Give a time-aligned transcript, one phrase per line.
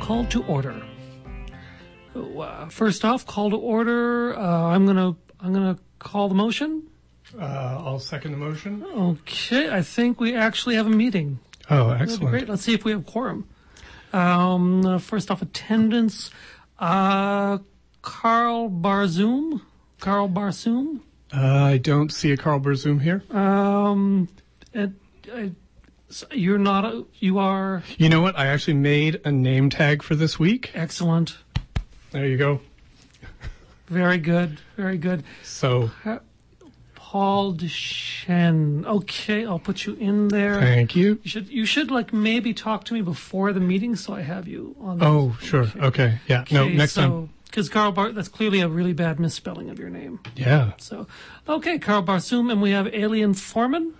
[0.00, 0.82] called to order.
[2.14, 4.36] Uh, first off, call to order.
[4.36, 6.88] Uh, I'm gonna I'm gonna call the motion.
[7.38, 8.84] Uh, I'll second the motion.
[8.84, 11.38] Okay, I think we actually have a meeting.
[11.68, 12.30] Oh, excellent.
[12.30, 12.48] great.
[12.48, 13.46] Let's see if we have quorum.
[14.12, 16.30] Um, first off, attendance.
[16.78, 17.58] Uh,
[18.02, 19.60] Carl Barzoom.
[20.00, 21.00] Carl Barzoom.
[21.32, 23.22] Uh, I don't see a Carl Berzoom here.
[23.30, 24.28] Um,
[24.72, 24.90] it,
[25.32, 25.52] I,
[26.10, 26.84] so you're not.
[26.84, 28.38] A, you are You know what?
[28.38, 30.70] I actually made a name tag for this week.
[30.74, 31.38] excellent.
[32.10, 32.60] There you go.
[33.86, 34.60] Very good.
[34.76, 35.24] Very good.
[35.42, 35.90] So,
[36.94, 38.86] Paul Deshen.
[38.86, 40.60] Okay, I'll put you in there.
[40.60, 41.18] thank you.
[41.22, 41.48] You should.
[41.48, 44.98] You should like maybe talk to me before the meeting so I have you on.
[44.98, 45.66] the- Oh, sure.
[45.76, 46.18] Okay.
[46.28, 46.44] Yeah.
[46.50, 47.10] No, Okay, next time.
[47.10, 50.20] so, Because Carl Bar, that's clearly a really bad misspelling of your name.
[50.36, 50.72] Yeah.
[50.78, 51.08] So,
[51.48, 53.94] okay, Carl Barsoom, and we have Alien Foreman.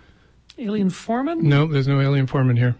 [0.61, 1.47] Alien Foreman.
[1.47, 2.75] No, there's no alien foreman here.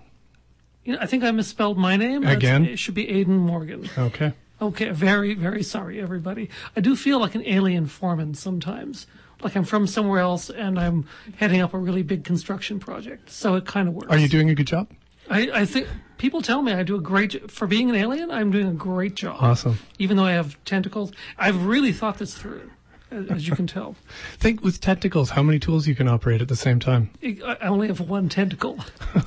[0.83, 2.21] You know, I think I misspelled my name.
[2.21, 2.65] That's- Again?
[2.65, 3.89] It should be Aiden Morgan.
[3.97, 4.33] Okay.
[4.61, 6.49] Okay, very, very sorry, everybody.
[6.75, 9.07] I do feel like an alien foreman sometimes.
[9.41, 11.07] Like I'm from somewhere else and I'm
[11.38, 13.31] heading up a really big construction project.
[13.31, 14.09] So it kind of works.
[14.11, 14.88] Are you doing a good job?
[15.31, 15.88] I, I think
[16.19, 18.29] people tell me I do a great jo- for being an alien.
[18.29, 19.38] I'm doing a great job.
[19.39, 19.79] Awesome.
[19.97, 22.69] Even though I have tentacles, I've really thought this through,
[23.11, 23.95] as, you can tell.
[24.37, 27.09] Think with tentacles, how many tools you can operate at the same time.
[27.23, 28.79] I only have one tentacle.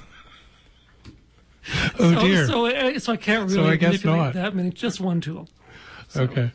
[1.99, 2.47] Oh so, dear.
[2.47, 4.35] So, I- so I can't So really I guess manipulate not.
[4.35, 4.71] that many.
[4.71, 5.49] Just one tool.
[6.15, 6.53] okay.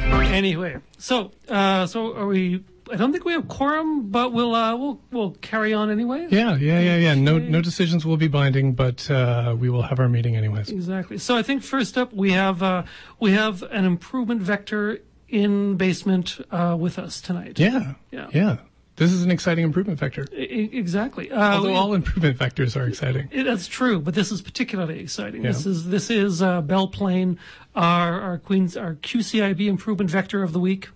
[0.00, 2.64] Anyway, so uh, so are we?
[2.90, 6.26] I don't think we have quorum, but we'll uh, we'll we'll carry on anyway.
[6.30, 7.14] Yeah, yeah, yeah, yeah.
[7.14, 10.70] No, no decisions will be binding, but uh, we will have our meeting anyways.
[10.70, 11.18] Exactly.
[11.18, 12.84] So I think first up we have uh,
[13.20, 17.58] we have an improvement vector in basement uh, with us tonight.
[17.58, 18.28] Yeah, Yeah.
[18.32, 18.56] yeah.
[18.96, 20.26] This is an exciting improvement vector.
[20.32, 21.30] I- I- exactly.
[21.30, 23.28] Uh, Although we- all improvement vectors are exciting.
[23.30, 25.44] It- That's true, but this is particularly exciting.
[25.44, 25.50] Yeah.
[25.52, 27.38] This is this is uh, Belle Plaine,
[27.76, 30.88] our our Queens our QCIB improvement vector of the week.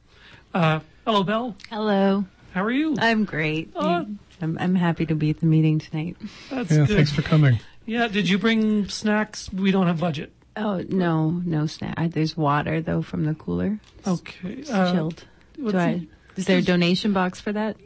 [0.52, 1.56] Uh, hello, Belle.
[1.70, 2.24] Hello.
[2.52, 2.96] How are you?
[2.98, 3.72] I'm great.
[3.76, 4.06] Oh.
[4.42, 6.16] I'm, I'm happy to be at the meeting tonight.
[6.50, 6.96] That's Yeah, good.
[6.96, 7.60] thanks for coming.
[7.86, 8.08] Yeah.
[8.08, 9.50] Did you bring snacks?
[9.52, 10.32] We don't have budget.
[10.56, 11.94] Oh, no, no snack.
[11.96, 13.78] I, there's water, though, from the cooler.
[14.06, 14.48] Okay.
[14.50, 15.24] It's uh, chilled.
[15.56, 17.76] what's Do I, the- is there a donation box for that?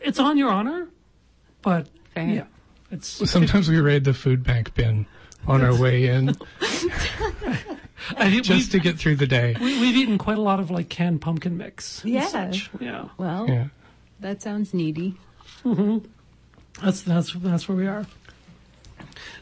[0.00, 0.88] It's on your honor,
[1.62, 2.28] but Fair.
[2.28, 2.44] yeah,
[2.92, 5.06] it's Sometimes we raid the food bank bin
[5.46, 6.28] on our way in
[8.16, 9.56] I think just to get through the day.
[9.60, 12.02] we, we've eaten quite a lot of like canned pumpkin mix.
[12.04, 12.26] and Yeah.
[12.26, 12.70] such.
[12.80, 13.08] Yeah.
[13.18, 13.66] Well, Yeah.
[14.20, 15.16] that sounds needy.
[15.64, 18.06] That's that's that's where we are.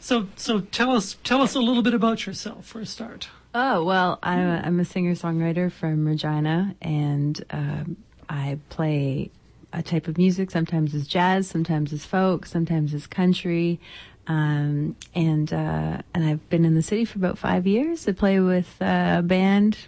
[0.01, 3.29] So so tell us tell us a little bit about yourself for a start.
[3.55, 7.97] Oh, well, I'm a, I'm a singer songwriter from Regina, and um,
[8.29, 9.31] I play
[9.73, 10.51] a type of music.
[10.51, 13.81] Sometimes it's jazz, sometimes it's folk, sometimes it's country.
[14.27, 18.07] Um, and uh, and I've been in the city for about five years.
[18.07, 19.79] I play with uh, a band,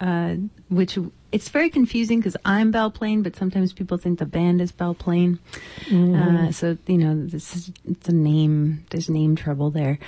[0.00, 0.36] uh,
[0.68, 0.96] which
[1.30, 4.94] it's very confusing because I'm Belle Plaine, but sometimes people think the band is Belle
[4.94, 5.38] Plaine.
[5.92, 8.84] Uh, so you know, this is it's a name.
[8.90, 9.98] There's name trouble there.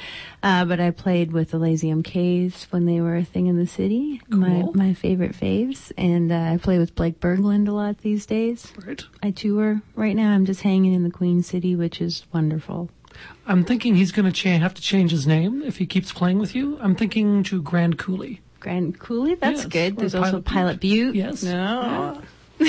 [0.43, 3.67] Uh, but I played with the Lazy MKs when they were a thing in the
[3.67, 4.21] city.
[4.29, 4.73] My Cool.
[4.75, 8.73] my favorite faves, and uh, I play with Blake Berglund a lot these days.
[8.87, 9.03] Right.
[9.23, 10.31] I tour right now.
[10.33, 12.91] I'm just hanging in the Queen City, which is wonderful.
[13.47, 16.39] I'm thinking he's going to cha- have to change his name if he keeps playing
[16.39, 16.79] with you.
[16.81, 18.41] I'm thinking to Grand Coulee.
[18.61, 19.97] Grand Coulee, that's Yes, good.
[19.97, 21.15] There's also Pilot Pilot Butte.
[21.15, 21.43] Yes.
[21.43, 22.21] No.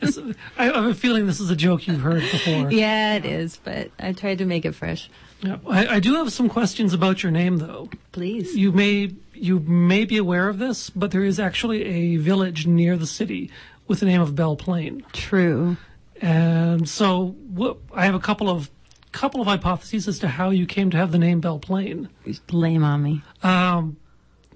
[0.00, 0.18] This,
[0.56, 2.70] I have a feeling this is a joke you've heard before.
[2.72, 5.10] Yeah, it is, but I tried to make it fresh.
[5.42, 5.58] Yeah.
[5.68, 7.90] I, I do have some questions about your name, though.
[8.12, 8.56] Please.
[8.56, 12.96] You may you may be aware of this, but there is actually a village near
[12.96, 13.50] the city
[13.86, 15.76] with the name of Belle Plaine, True.
[16.20, 18.70] and so what, I have a couple of
[19.12, 22.08] couple of hypotheses as to how you came to have the name Belle Plaine.
[22.46, 23.22] Blame on me.
[23.42, 23.96] Um,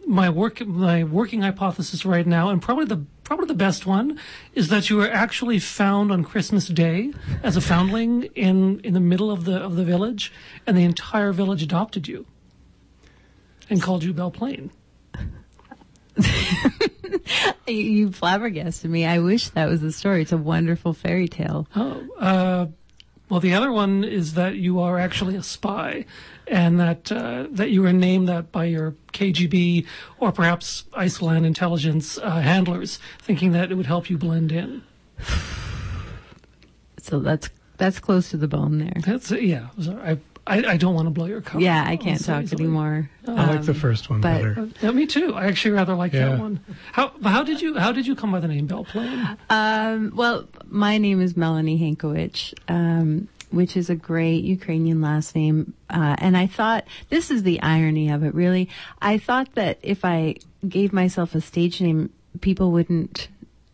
[0.07, 4.19] my work my working hypothesis right now, and probably the probably the best one,
[4.55, 7.13] is that you were actually found on Christmas Day
[7.43, 10.33] as a foundling in in the middle of the of the village,
[10.67, 12.27] and the entire village adopted you
[13.71, 14.71] and called you Belle Plaine.
[17.67, 19.07] You, flabbergasted me.
[19.07, 20.23] I wish that was the story.
[20.23, 21.67] It's a wonderful fairy tale.
[21.75, 22.67] Oh, uh,
[23.31, 26.05] well, the other one is that you are actually a spy,
[26.47, 29.87] and that uh, that you were named that by your KGB
[30.19, 34.83] or perhaps Iceland intelligence uh, handlers, thinking that it would help you blend in.
[37.01, 38.93] So that's that's close to the bone there.
[39.05, 39.69] That's yeah.
[39.81, 41.63] so I, I I don't want to blow your cover.
[41.63, 42.65] Yeah, I can't so talk easily.
[42.65, 43.11] anymore.
[43.29, 44.69] I like the Um, first one but- better.
[44.81, 45.35] Yeah, me too.
[45.35, 46.31] I actually rather like Yeah.
[46.31, 46.61] that one.
[46.93, 49.37] How how did you how did you come by the name Belle Plaine?
[49.51, 55.75] Um, well, my name is Melanie Hankewich, um, which is a great Ukrainian last name.
[55.89, 58.69] Uh, and I thought, this is the irony of it really.
[59.01, 60.37] I thought that if I
[60.69, 62.11] gave myself a stage name,
[62.41, 63.29] people wouldn't,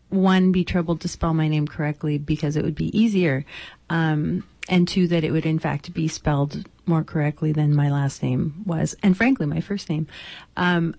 [0.09, 3.45] one, be troubled to spell my name correctly because it would be easier.
[3.89, 8.21] Um, and two, that it would in fact be spelled more correctly than my last
[8.21, 8.95] name was.
[9.01, 10.07] And frankly, my first name.
[10.55, 10.95] Um,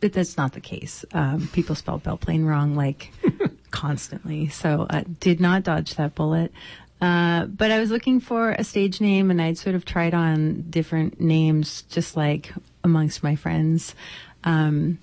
[0.00, 1.04] but that's not the case.
[1.12, 3.12] Um, people spell Belle Plaine wrong like
[3.70, 4.48] constantly.
[4.48, 6.52] So I uh, did not dodge that bullet.
[7.02, 10.66] Uh, but I was looking for a stage name and I'd sort of tried on
[10.70, 12.52] different names just like
[12.84, 13.96] amongst my friends.
[14.44, 14.98] Um,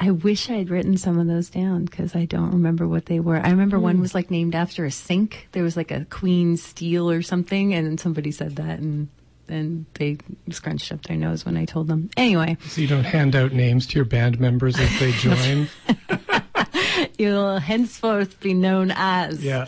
[0.00, 3.20] I wish I had written some of those down because I don't remember what they
[3.20, 3.36] were.
[3.36, 3.82] I remember mm.
[3.82, 4.02] one hmm.
[4.02, 5.48] was like named after a sink.
[5.52, 9.08] There was like a Queen Steel or something, and somebody said that, and
[9.48, 10.18] and they
[10.50, 12.10] scrunched up their nose when I told them.
[12.16, 12.56] Anyway.
[12.66, 15.68] So you don't hand out names to your band members as they join?
[17.18, 19.66] You'll henceforth be known as yeah.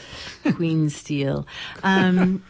[0.54, 1.46] Queen Steel.
[1.82, 2.42] Um,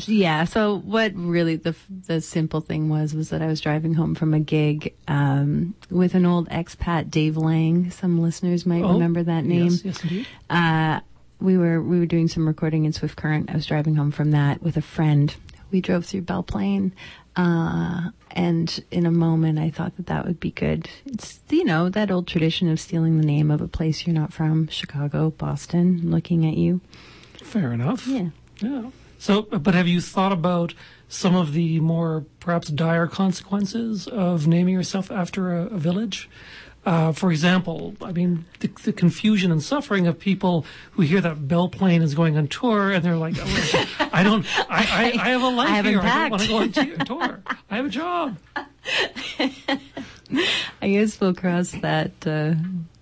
[0.00, 0.44] yeah.
[0.44, 4.34] So what really the the simple thing was was that I was driving home from
[4.34, 7.90] a gig um, with an old expat, Dave Lang.
[7.90, 9.66] Some listeners might oh, remember that name.
[9.66, 10.26] Yes, yes, indeed.
[10.50, 11.00] Uh,
[11.40, 13.50] we were we were doing some recording in Swift Current.
[13.50, 15.34] I was driving home from that with a friend
[15.70, 16.92] we drove through Belle Plaine.
[17.36, 20.88] Uh, and in a moment, I thought that that would be good.
[21.04, 24.32] It's, you know, that old tradition of stealing the name of a place you're not
[24.32, 26.80] from, Chicago, Boston, looking at you.
[27.42, 28.06] Fair enough.
[28.06, 28.30] Yeah.
[28.60, 28.90] Yeah.
[29.18, 30.74] So, but have you thought about
[31.08, 36.28] some of the more perhaps dire consequences of naming yourself after a, a village?
[36.86, 41.48] Uh, for example, I mean, the, the, confusion and suffering of people who hear that
[41.48, 45.28] Belle Plaine is going on tour and they're like, oh, I don't, I, I, I,
[45.30, 46.00] have a life I here.
[46.00, 47.42] I don't want to go on t- tour.
[47.68, 48.38] I have a job.
[50.80, 52.54] I guess we'll cross that, uh,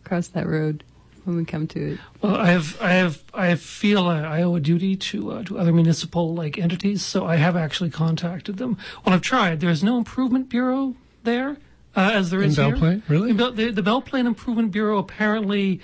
[0.03, 0.83] cross that road
[1.25, 2.01] when we come to it.
[2.23, 5.73] Well, I have, I have, I feel I owe a duty to uh, to other
[5.75, 8.79] municipal like entities, so I have actually contacted them.
[9.05, 9.61] Well, I've tried.
[9.61, 11.59] There's no improvement bureau there
[11.97, 13.03] uh, as there in is Belle Plaine?
[13.03, 13.03] here.
[13.09, 13.33] Really?
[13.33, 15.81] The, the, the Belle Plaine Improvement Bureau apparently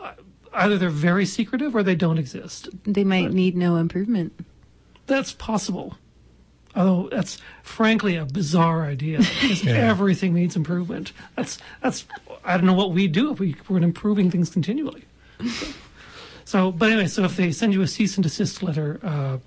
[0.00, 0.12] uh,
[0.52, 2.68] either they're very secretive or they don't exist.
[2.84, 4.32] They might but need no improvement.
[5.06, 5.96] That's possible.
[6.74, 9.74] Although that's frankly a bizarre idea because yeah.
[9.74, 11.12] everything needs improvement.
[11.36, 12.06] That's that's
[12.44, 15.04] I don't know what we do if we were improving things continually.
[15.44, 15.66] So,
[16.44, 19.38] so, but anyway, so if they send you a cease and desist letter, uh,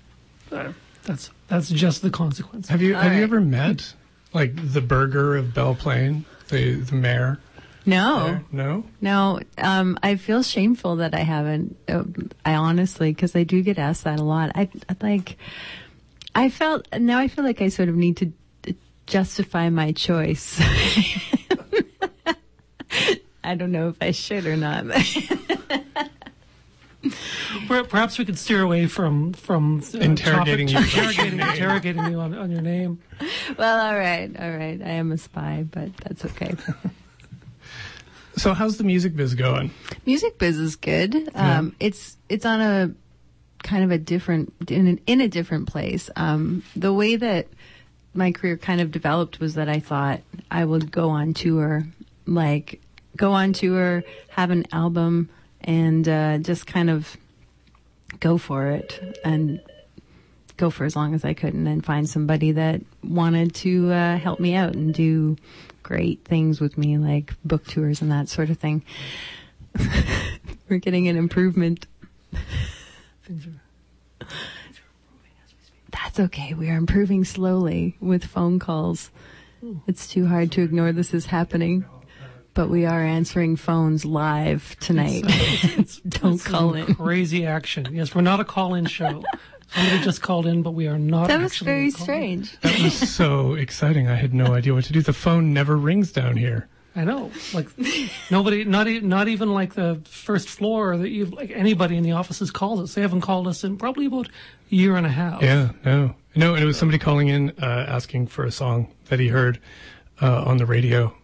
[0.54, 0.72] uh,
[1.02, 2.68] that's that's just the consequence.
[2.68, 3.18] Have you All have right.
[3.18, 3.94] you ever met
[4.36, 7.40] like the burgher of Belle Plaine, the the mayor.
[7.86, 8.44] No, there?
[8.52, 9.40] no, no.
[9.56, 11.76] Um, I feel shameful that I haven't.
[11.88, 12.04] Uh,
[12.44, 14.52] I honestly, because I do get asked that a lot.
[14.54, 15.38] I, I like.
[16.34, 17.18] I felt now.
[17.18, 18.30] I feel like I sort of need to
[19.06, 20.60] justify my choice.
[23.42, 24.84] I don't know if I should or not.
[27.66, 32.34] Perhaps we could steer away from from uh, interrogating topic, you, interrogating, interrogating you on,
[32.34, 33.00] on your name.
[33.58, 34.80] Well, all right, all right.
[34.80, 36.54] I am a spy, but that's okay.
[38.36, 39.70] so, how's the music biz going?
[40.04, 41.14] Music biz is good.
[41.14, 41.58] Yeah.
[41.58, 42.94] Um, it's it's on a
[43.62, 46.10] kind of a different in an, in a different place.
[46.16, 47.48] Um, the way that
[48.14, 50.20] my career kind of developed was that I thought
[50.50, 51.84] I would go on tour,
[52.26, 52.80] like
[53.16, 55.28] go on tour, have an album
[55.60, 57.16] and uh, just kind of
[58.20, 59.60] go for it and
[60.56, 64.16] go for as long as I could and then find somebody that wanted to uh,
[64.18, 65.36] help me out and do
[65.82, 68.82] great things with me, like book tours and that sort of thing.
[70.68, 71.86] We're getting an improvement.
[75.90, 76.54] That's okay.
[76.54, 79.10] We are improving slowly with phone calls.
[79.86, 81.84] It's too hard to ignore this is happening
[82.56, 85.24] but we are answering phones live tonight.
[85.26, 86.94] It's, it's, Don't call in.
[86.94, 87.86] Crazy action.
[87.92, 89.22] Yes, we're not a call-in show.
[89.68, 91.28] Somebody just called in, but we are not.
[91.28, 92.58] That was very strange.
[92.60, 94.08] That was so exciting.
[94.08, 95.02] I had no idea what to do.
[95.02, 96.66] The phone never rings down here.
[96.94, 97.68] I know, like
[98.30, 102.12] nobody, not even, not even like the first floor, or the, like anybody in the
[102.12, 102.94] office has called us.
[102.94, 105.42] They haven't called us in probably about a year and a half.
[105.42, 109.20] Yeah, no, no, and it was somebody calling in uh, asking for a song that
[109.20, 109.60] he heard
[110.22, 111.14] uh, on the radio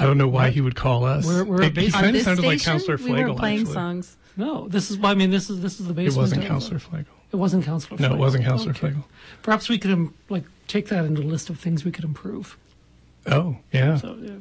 [0.00, 1.26] I don't know why he would call us.
[1.26, 3.16] We're, we're it, he kind of sounded station, like Councillor Flegel.
[3.16, 3.74] We were playing actually.
[3.74, 4.16] songs.
[4.36, 4.98] No, this is.
[5.02, 6.16] I mean, this is this is the basement.
[6.16, 7.14] It wasn't Councillor Flegel.
[7.32, 8.00] It wasn't Councillor.
[8.00, 8.80] No, it wasn't Councillor okay.
[8.80, 9.04] Flegel.
[9.42, 12.56] Perhaps we could um, like take that into a list of things we could improve.
[13.26, 13.96] Oh yeah.
[13.96, 14.32] So yeah.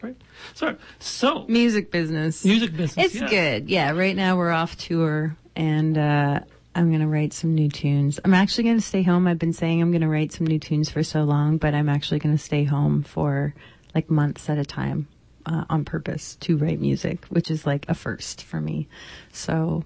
[0.00, 0.16] Right.
[0.54, 2.44] So, so music business.
[2.44, 3.06] Music business.
[3.06, 3.28] It's yeah.
[3.28, 3.68] good.
[3.68, 3.90] Yeah.
[3.90, 6.40] Right now we're off tour, and uh,
[6.74, 8.20] I'm going to write some new tunes.
[8.24, 9.26] I'm actually going to stay home.
[9.26, 11.88] I've been saying I'm going to write some new tunes for so long, but I'm
[11.88, 13.54] actually going to stay home for
[13.98, 15.08] like months at a time
[15.44, 18.86] uh, on purpose to write music, which is like a first for me.
[19.32, 19.82] So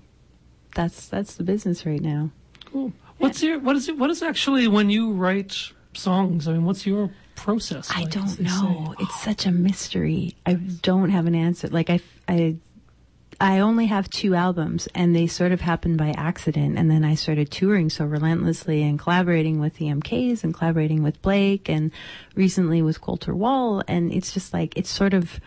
[0.74, 2.30] that's that's the business right now.
[2.66, 2.92] Cool.
[3.16, 3.96] What's your what is it?
[3.96, 5.56] What is actually when you write
[5.94, 6.46] songs?
[6.46, 7.90] I mean, what's your process?
[7.90, 8.94] I like, as don't know.
[8.98, 9.04] say?
[9.04, 10.36] It's such a mystery.
[10.44, 11.68] I don't have an answer.
[11.68, 12.56] Like I, I,
[13.40, 16.78] I only have two albums, and they sort of happened by accident.
[16.78, 21.20] And then I started touring so relentlessly and collaborating with the MKs and collaborating with
[21.22, 21.90] Blake, and
[22.34, 23.82] recently with Colter Wall.
[23.88, 25.40] And it's just like it's sort of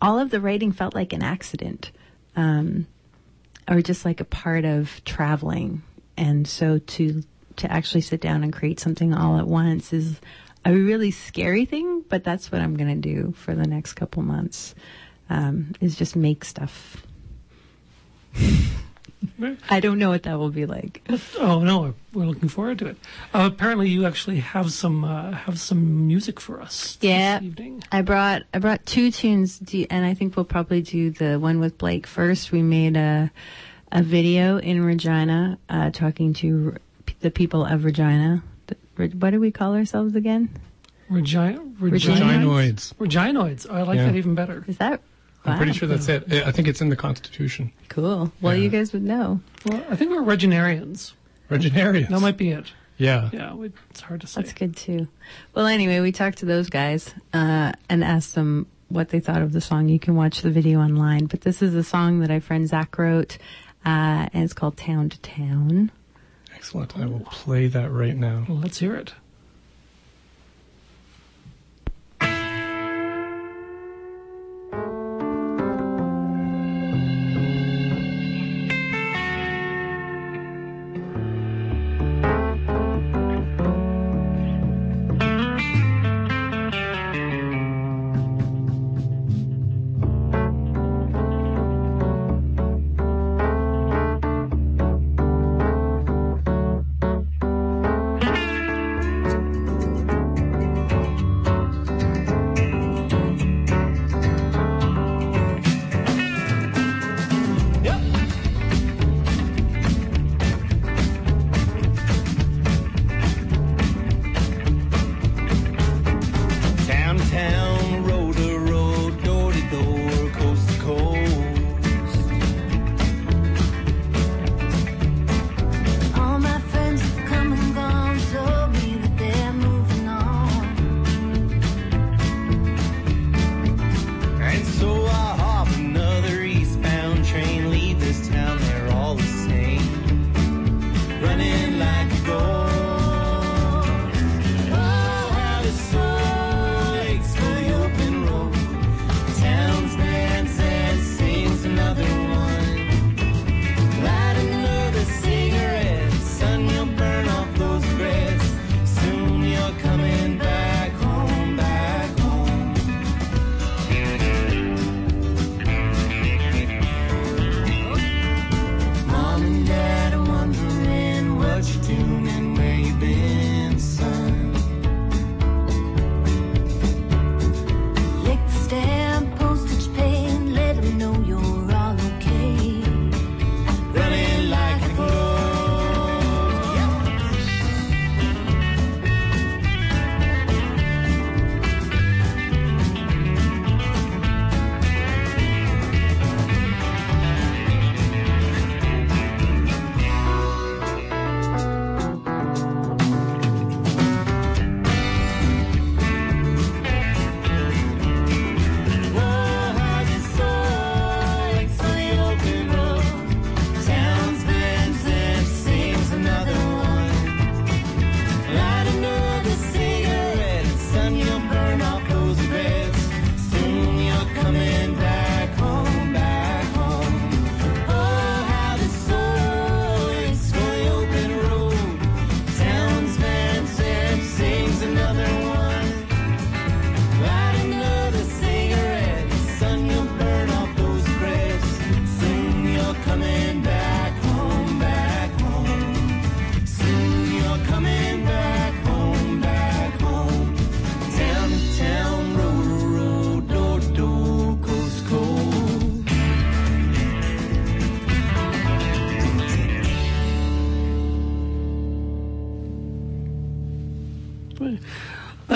[0.00, 1.90] all of the writing felt like an accident,
[2.36, 2.86] um,
[3.68, 5.82] or just like a part of traveling.
[6.16, 7.22] And so to
[7.56, 10.20] to actually sit down and create something all at once is
[10.64, 14.22] a really scary thing, but that's what I'm going to do for the next couple
[14.22, 14.74] months.
[15.30, 16.98] Um, is just make stuff.
[19.70, 21.00] I don't know what that will be like.
[21.38, 22.96] Oh no, we're looking forward to it.
[23.32, 27.38] Uh, apparently, you actually have some uh, have some music for us Yeah.
[27.38, 27.82] this evening.
[27.90, 31.78] I brought I brought two tunes, and I think we'll probably do the one with
[31.78, 32.52] Blake first.
[32.52, 33.30] We made a
[33.90, 36.76] a video in Regina, uh, talking to
[37.20, 38.42] the people of Regina.
[38.96, 40.48] What do we call ourselves again?
[41.08, 42.94] Regina, Reginoids.
[42.94, 43.66] Reginoids.
[43.68, 44.06] Oh, I like Yeah.
[44.06, 44.64] that even better.
[44.66, 45.00] Is that?
[45.44, 45.76] I'm pretty Wow.
[45.76, 46.24] sure that's it.
[46.32, 47.70] I I think it's in the Constitution.
[47.88, 48.32] Cool.
[48.40, 48.62] Well, Yeah.
[48.62, 49.40] you guys would know.
[49.66, 51.12] Well, I think we're Reginarians.
[51.50, 52.08] Reginarians.
[52.08, 52.72] That might be it.
[52.96, 53.28] yeah.
[53.32, 54.40] Yeah, we, it's hard to say.
[54.40, 55.08] That's good too.
[55.54, 59.52] Well, anyway, we talked to those guys uh, and asked them what they thought of
[59.52, 59.88] the song.
[59.90, 62.96] You can watch the video online, but this is a song that our friend Zach
[62.96, 63.36] wrote,
[63.84, 65.90] uh, and it's called "Town to Town."
[66.54, 66.96] Excellent.
[66.96, 68.46] I will play that right now.
[68.48, 69.12] Well, let's hear it.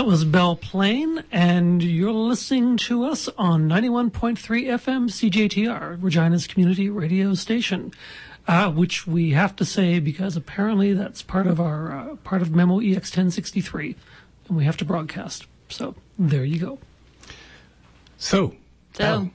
[0.09, 7.35] Was Belle Plaine, and you're listening to us on 91.3 FM CJTR, Regina's community radio
[7.35, 7.93] station.
[8.47, 12.51] uh, which we have to say because apparently that's part of our uh, part of
[12.55, 13.97] Memo EX 1063,
[14.49, 15.47] and we have to broadcast.
[15.69, 16.79] So there you go.
[18.17, 18.55] So,
[18.95, 19.29] So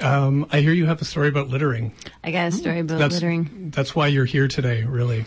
[0.00, 1.92] um, I hear you have a story about littering.
[2.22, 3.72] I got a story about That's littering.
[3.74, 5.24] that's why you're here today, really.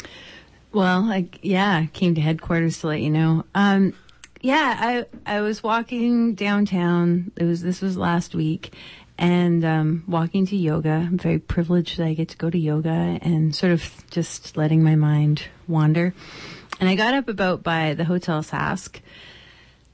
[0.72, 3.44] Well, like yeah, came to headquarters to let you know.
[3.54, 3.94] Um,
[4.46, 4.76] yeah,
[5.26, 7.32] I I was walking downtown.
[7.36, 8.76] It was this was last week,
[9.18, 10.92] and um, walking to yoga.
[10.92, 14.84] I'm very privileged that I get to go to yoga and sort of just letting
[14.84, 16.14] my mind wander.
[16.80, 19.00] And I got up about by the Hotel Sask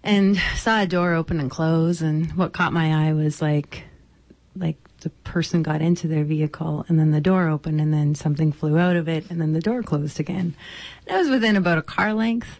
[0.03, 2.01] and saw a door open and close.
[2.01, 3.86] And what caught my eye was like
[4.58, 8.51] like the person got into their vehicle and then the door opened and then something
[8.51, 10.55] flew out of it and then the door closed again.
[11.05, 12.60] That was within about a car length.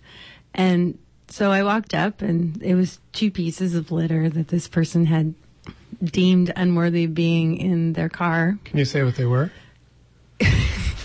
[0.54, 0.98] And
[1.32, 5.34] so I walked up and it was two pieces of litter that this person had
[6.04, 8.58] deemed unworthy of being in their car.
[8.66, 9.52] Can you say what they were?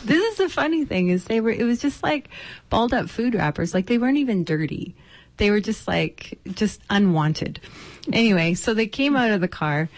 [0.06, 2.28] This is the funny thing is they were it was just like
[2.70, 3.74] balled up food wrappers.
[3.74, 4.94] Like they weren't even dirty.
[5.36, 7.58] They were just like just unwanted.
[8.12, 9.88] Anyway, so they came out of the car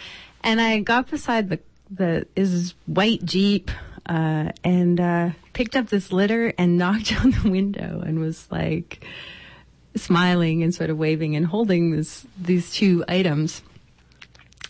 [0.42, 3.70] and I got beside the the is white Jeep
[4.06, 9.04] uh and uh picked up this litter and knocked on the window and was like
[9.96, 13.62] smiling and sort of waving and holding this these two items.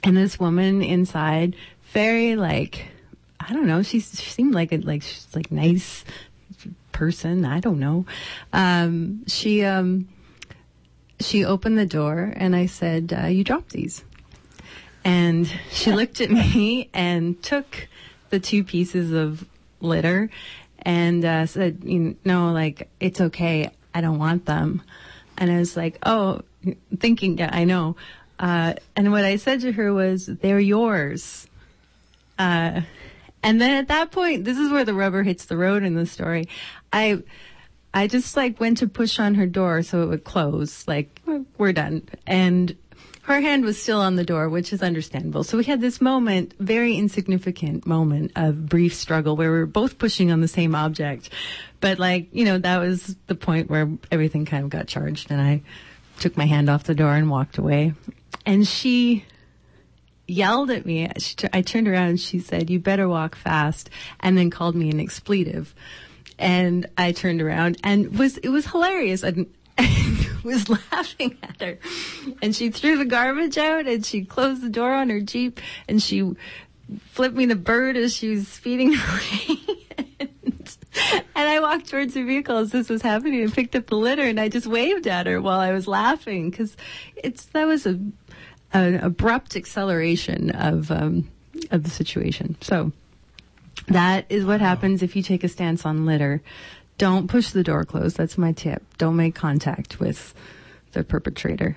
[0.05, 1.57] And this woman inside,
[1.93, 2.87] very like,
[3.41, 6.05] I don't know, she, she seemed like a like she's like nice
[6.99, 7.45] person.
[7.45, 8.07] I don't know.
[8.53, 10.09] Um, she um,
[11.21, 14.05] she opened the door and I said, uh, "You dropped these."
[15.05, 17.89] And she looked at me and took
[18.31, 19.47] the two pieces of
[19.81, 20.29] litter
[20.81, 23.71] and uh, said, "You know, like it's okay.
[23.95, 24.83] I don't want them."
[25.39, 26.43] And I was like, "Oh,"
[26.99, 27.97] thinking, "Yeah, I know."
[28.39, 31.47] Uh, and what I said to her was, "They're yours."
[32.39, 32.83] Uh,
[33.43, 36.07] and then at that point, this is where the rubber hits the road in the
[36.07, 36.49] story.
[36.93, 37.23] I,
[37.95, 40.87] I just like went to push on her door so it would close.
[40.87, 41.21] Like
[41.57, 42.77] we're done, and
[43.29, 45.45] her hand was still on the door, which is understandable.
[45.45, 49.99] So we had this moment, very insignificant moment of brief struggle where we were both
[49.99, 51.29] pushing on the same object.
[51.81, 55.43] But like, you know, that was the point where everything kind of got charged and
[55.43, 55.61] I
[56.21, 57.93] took my hand off the door and walked away.
[58.47, 59.27] And she
[60.27, 61.11] yelled at me.
[61.19, 64.89] She I turned around and she said, you better walk fast and then called me
[64.89, 65.75] an expletive.
[66.39, 69.23] And I turned around and was, it was hilarious.
[69.23, 69.45] I
[69.79, 71.79] didn't- was laughing at her.
[72.43, 76.03] And she threw the garbage out and she closed the door on her Jeep and
[76.03, 76.33] she
[77.11, 79.59] flipped me the bird as she was speeding away.
[80.21, 80.77] and,
[81.35, 84.23] and I walked towards her vehicle as this was happening and picked up the litter
[84.23, 86.77] and I just waved at her while I was laughing because
[87.17, 87.99] it's, that was a,
[88.73, 91.29] an abrupt acceleration of, um,
[91.71, 92.57] of the situation.
[92.61, 92.93] So
[93.89, 96.43] that is what happens if you take a stance on litter.
[96.99, 98.17] Don't push the door closed.
[98.17, 98.83] That's my tip.
[98.99, 100.35] Don't make contact with
[100.93, 101.77] the perpetrator.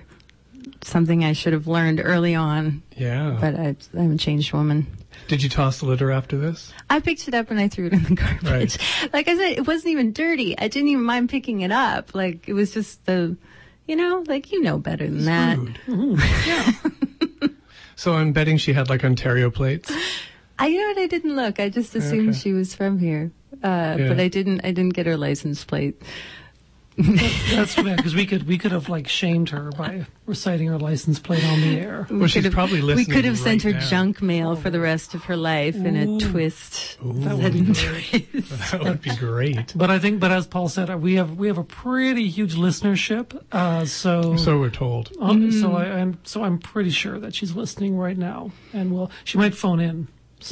[0.82, 3.38] Something I should have learned early on, Yeah.
[3.40, 4.86] but I, I'm a changed woman.
[5.28, 6.72] Did you toss the litter after this?
[6.90, 8.78] I picked it up and I threw it in the garbage.
[9.12, 10.58] Like I said, it wasn't even dirty.
[10.58, 12.14] I didn't even mind picking it up.
[12.14, 13.36] Like it was just the,
[13.86, 15.56] you know, like you know better than that.
[15.58, 15.78] Food.
[15.86, 17.46] Mm-hmm.
[17.94, 19.92] So I'm betting she had like Ontario plates.
[20.58, 20.98] I you know what?
[20.98, 21.60] I didn't look.
[21.60, 22.38] I just assumed Okay.
[22.38, 23.30] she was from here,
[23.62, 24.08] uh, Yeah.
[24.08, 24.60] but I didn't.
[24.64, 26.00] I didn't get her license plate.
[26.94, 31.18] That's bad because we could we could have like shamed her by reciting her license
[31.18, 32.06] plate on the air.
[32.10, 33.80] Well, she's could have- probably We could have sent her now.
[33.80, 36.98] junk mail for the rest of her life in a twist.
[37.02, 38.30] That would be great.
[38.70, 39.72] That would be great.
[39.74, 42.56] But I think, but as Paul said, uh, we have we have a pretty huge
[42.56, 43.42] listenership.
[43.50, 45.12] Uh, so So we're told.
[45.18, 49.10] uh, so I, I'm so I'm pretty sure that she's listening right now, and will
[49.24, 50.08] she might phone in.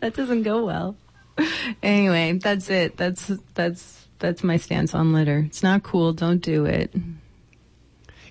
[0.00, 0.96] that doesn't go well.
[1.82, 2.96] Anyway, that's it.
[2.96, 5.44] That's that's that's my stance on litter.
[5.46, 6.12] It's not cool.
[6.12, 6.92] Don't do it.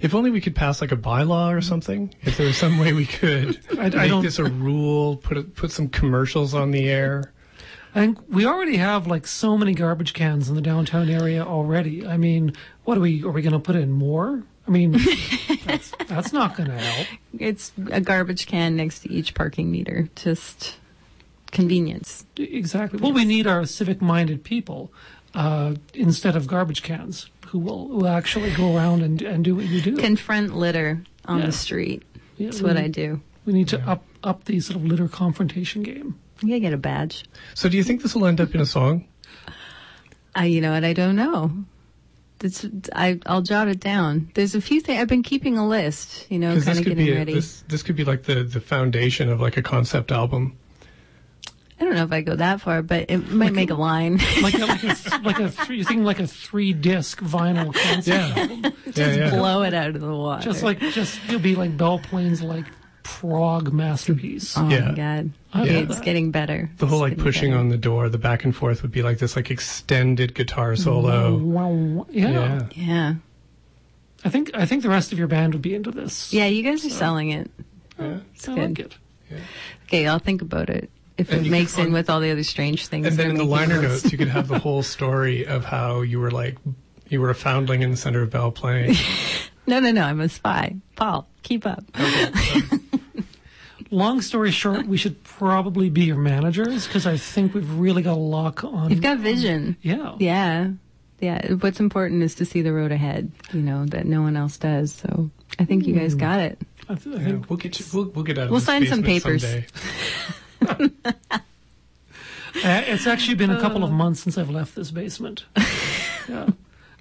[0.01, 2.13] If only we could pass like a bylaw or something.
[2.21, 5.37] If there was some way we could I- I make don't- this a rule, put
[5.37, 7.31] it, put some commercials on the air.
[7.95, 12.05] I think we already have like so many garbage cans in the downtown area already.
[12.05, 13.23] I mean, what are we?
[13.23, 14.43] Are we going to put in more?
[14.67, 14.91] I mean,
[15.65, 17.07] that's, that's not going to help.
[17.39, 20.09] It's a garbage can next to each parking meter.
[20.15, 20.75] Just
[21.57, 22.25] convenience.
[22.37, 22.99] Exactly.
[22.99, 24.91] Well, we need our civic-minded people
[25.35, 29.65] uh, instead of garbage cans who will, will actually go around and, and do what
[29.65, 29.97] you do.
[29.97, 31.45] Confront litter on Yeah.
[31.47, 32.03] the street.
[32.37, 33.21] Yeah, That's what need- I do.
[33.45, 36.19] We need to up up the sort of litter confrontation game.
[36.41, 37.23] You gotta get a badge.
[37.53, 39.05] So do you think this will end up in a song?
[40.35, 40.83] I, you know what?
[40.83, 41.51] I don't know.
[42.41, 44.29] It's, I, I'll jot it down.
[44.35, 46.27] There's a few things I've been keeping a list.
[46.29, 47.33] You know, kind of getting be a, ready.
[47.33, 50.55] this this could be like the the foundation of like a concept album.
[51.79, 54.19] I don't know if I go that far, but it might make a line.
[54.41, 54.87] Like a, like a,
[55.23, 58.33] like a three, you're thinking like a three disc vinyl concert Yeah.
[58.35, 58.73] album.
[58.95, 59.29] yeah, yeah.
[59.29, 60.43] Blow it out of the water.
[60.43, 62.65] Just like, just, you'll be like Belle Plaine's like
[63.03, 64.57] prog masterpiece.
[64.57, 64.89] oh Yeah.
[64.89, 65.73] my god, Yeah.
[65.79, 66.69] it's getting better.
[66.77, 67.59] The whole It's like pushing better.
[67.59, 71.37] on the door, the back and forth would be like this like extended guitar solo.
[71.37, 72.07] Wow.
[72.09, 72.29] Yeah.
[72.31, 72.65] Yeah.
[72.73, 73.13] Yeah,
[74.25, 76.33] I think, I think the rest of your band would be into this.
[76.33, 77.51] yeah, you guys are selling it.
[77.99, 78.17] Yeah.
[78.47, 78.97] I like it.
[79.85, 82.43] Okay, I'll think about it if And it makes could- in with all the other
[82.43, 83.07] strange things.
[83.07, 84.03] And then in the liner us.
[84.03, 86.57] notes, you could have the whole story of how you were like,
[87.09, 88.95] you were a foundling in the center of Belle Plaine.
[89.69, 90.03] No, no, no.
[90.03, 90.77] I'm a spy.
[90.95, 91.83] Paul, keep up.
[93.91, 98.13] Long story short, we should probably be your managers because I think we've really got
[98.13, 98.89] a lock on.
[98.89, 99.75] You've got vision.
[99.81, 100.15] yeah.
[100.19, 100.71] Yeah.
[101.19, 101.53] Yeah.
[101.53, 104.93] What's important is to see the road ahead, you know, that no one else does.
[104.93, 106.59] So I think you guys got it.
[106.89, 109.03] I, th- I Yeah, we'll get you, we'll, we'll get out of We'll sign some
[109.03, 109.43] papers.
[110.65, 110.93] someday.
[111.31, 111.39] uh,
[112.85, 115.45] it's actually been a couple of months since I've left this basement.
[116.29, 116.49] yeah.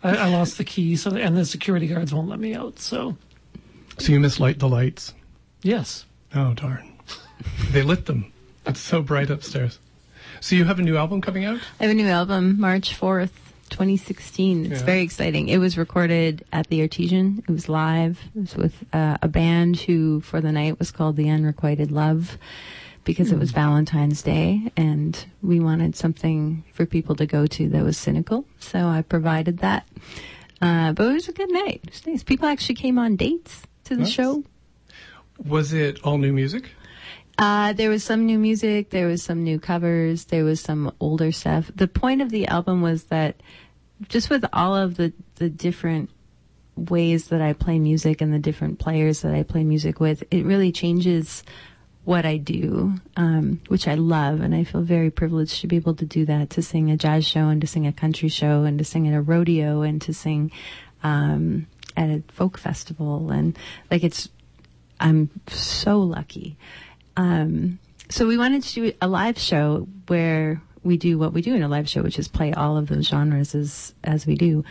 [0.03, 2.79] I, I lost the key, so and the security guards won't let me out.
[2.79, 3.17] So
[3.99, 5.15] So you mislight the lights.
[5.63, 6.93] yes, Oh darn!
[7.71, 8.33] they lit them.
[8.67, 9.79] It's so bright upstairs.
[10.41, 11.61] So you have a new album coming out?
[11.81, 13.31] I have a new album, March 4th,
[13.71, 14.67] 2016.
[14.67, 14.87] It's Yeah.
[14.87, 15.49] very exciting.
[15.49, 17.43] It was recorded at the Artesian.
[17.49, 18.21] It was live.
[18.35, 22.37] It was with uh, a band who, for the night, was called The Unrequited Love
[23.07, 27.83] because it was Valentine's Day and we wanted something for people to go to that
[27.83, 28.45] was cynical.
[28.59, 29.89] So I provided that.
[30.61, 31.81] Uh, but it was a good night.
[31.85, 32.23] It was nice.
[32.23, 34.11] People actually came on dates to the Nice.
[34.11, 34.45] show.
[35.43, 36.71] Was it all new music?
[37.39, 41.31] Uh, there was some new music, there was some new covers, there was some older
[41.31, 41.71] stuff.
[41.75, 43.37] The point of the album was that
[44.09, 46.11] just with all of the, the different
[46.75, 50.45] ways that I play music and the different players that I play music with, it
[50.45, 51.43] really changes
[52.07, 55.97] what I do, um, which I love, and I feel very privileged to be able
[55.97, 58.79] to do that, to sing a jazz show and to sing a country show and
[58.79, 60.53] to sing at a rodeo and to sing
[61.03, 61.67] um,
[61.97, 63.59] at a folk festival, and
[63.91, 64.29] like it's,
[65.01, 66.57] I'm so lucky.
[67.17, 71.57] Um, so we wanted to do a live show where we do what we do
[71.57, 74.65] in a live show, which is play all of those genres as as we do,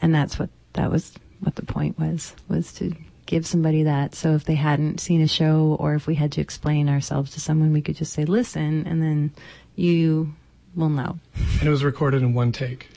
[0.00, 2.94] and that's what that was what the point was was to
[3.28, 4.16] give somebody that.
[4.16, 7.40] So if they hadn't seen a show, or if we had to explain ourselves to
[7.40, 9.30] someone, we could just say, "Listen," and then
[9.76, 10.34] you
[10.74, 11.18] will know.
[11.60, 12.88] And it was recorded in one take.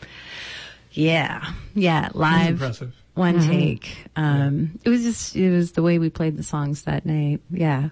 [0.93, 2.93] Yeah, yeah, live impressive.
[3.13, 3.95] one take.
[4.15, 7.41] Um, It was just it was the way we played the songs that night.
[7.51, 7.89] Yeah.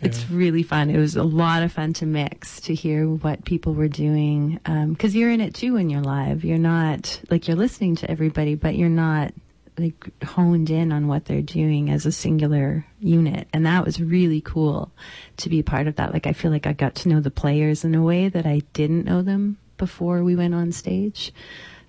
[0.00, 0.36] It's Yeah.
[0.36, 0.90] really fun.
[0.90, 4.60] It was a lot of fun to mix, to hear what people were doing.
[4.64, 6.44] Um, cause you're in it too when you're live.
[6.44, 9.34] You're not, like, you're listening to everybody, but you're not,
[9.78, 13.48] like, honed in on what they're doing as a singular unit.
[13.52, 14.90] And that was really cool
[15.38, 16.12] to be part of that.
[16.12, 18.62] Like, I feel like I got to know the players in a way that I
[18.72, 21.32] didn't know them before we went on stage.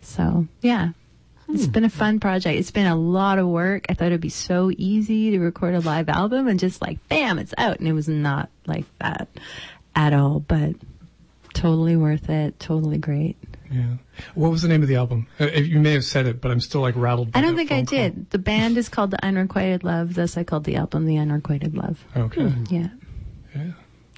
[0.02, 0.90] So, yeah.
[1.50, 1.72] It's hmm.
[1.72, 2.60] been a fun project.
[2.60, 3.86] It's been a lot of work.
[3.90, 7.40] I thought it'd be so easy to record a live album and just like, bam,
[7.40, 7.80] it's out.
[7.80, 9.28] And it was not like that
[9.96, 10.76] at all, but
[11.54, 12.60] totally worth it.
[12.60, 13.36] Totally great.
[13.72, 13.96] Yeah.
[14.34, 15.28] What was the name of the album?
[15.40, 17.32] Uh, you may have said it, but I'm still like rattled.
[17.32, 17.98] By I don't think I phone call.
[18.00, 18.30] did.
[18.32, 20.16] The band is called The Unrequited Love.
[20.16, 22.04] Thus, I called the album The Unrequited Love.
[22.16, 22.52] Okay.
[22.70, 22.88] Yeah.
[23.56, 23.72] Yeah.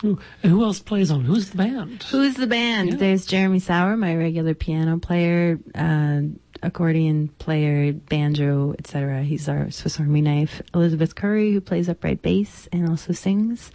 [0.04, 1.26] Ooh, and who else plays on?
[1.26, 2.04] Who's the band?
[2.04, 2.90] Who's the band?
[2.90, 2.96] Yeah.
[2.96, 6.22] There's Jeremy Sauer, my regular piano player, uh,
[6.64, 9.24] accordion player, banjo, etc.
[9.24, 10.62] He's our Swiss Army knife.
[10.74, 13.72] Elizabeth Curry, who plays upright bass and also sings.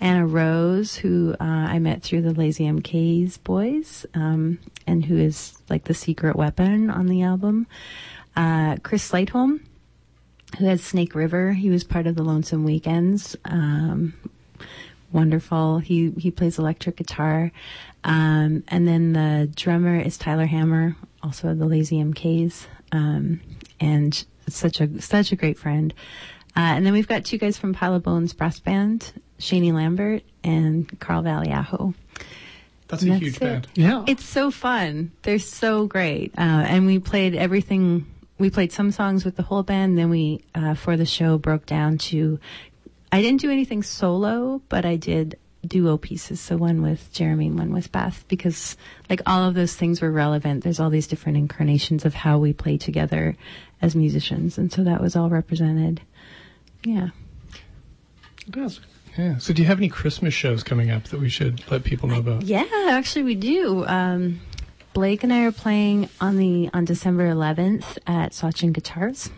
[0.00, 5.58] Anna Rose, who uh, I met through the Lazy MK's boys, um, and who is
[5.68, 7.66] like the secret weapon on the album.
[8.36, 9.60] Uh, Chris Slightholm,
[10.58, 11.52] who has Snake River.
[11.52, 13.36] He was part of the Lonesome Weekends.
[13.44, 14.14] Um,
[15.12, 15.78] wonderful.
[15.78, 17.52] He he plays electric guitar,
[18.04, 23.40] um, and then the drummer is Tyler Hammer, also the Lazy MKs, um,
[23.78, 25.92] and such a such a great friend.
[26.56, 30.22] Uh, and then we've got two guys from Pile of Bones Brass Band, Shani Lambert
[30.42, 31.94] and Carl Valiaho.
[32.88, 33.40] That's a That's huge it.
[33.40, 33.68] band.
[33.74, 34.04] Yeah.
[34.08, 35.12] It's so fun.
[35.22, 36.32] They're so great.
[36.36, 38.06] Uh, and we played everything.
[38.38, 39.96] We played some songs with the whole band.
[39.96, 42.40] Then we, uh, for the show, broke down to.
[43.12, 46.40] I didn't do anything solo, but I did duo pieces.
[46.40, 48.76] So one with Jeremy and one with Beth, because
[49.08, 50.64] like all of those things were relevant.
[50.64, 53.36] There's all these different incarnations of how we play together
[53.82, 56.00] as musicians, and so that was all represented.
[56.84, 57.10] Yeah.
[58.44, 58.84] Fantastic.
[59.18, 59.38] Yeah.
[59.38, 62.18] So do you have any Christmas shows coming up that we should let people know
[62.18, 62.42] about?
[62.42, 63.84] Yeah, actually we do.
[63.86, 64.40] Um,
[64.92, 69.30] Blake and I are playing on the on December 11th at Sachin Guitars.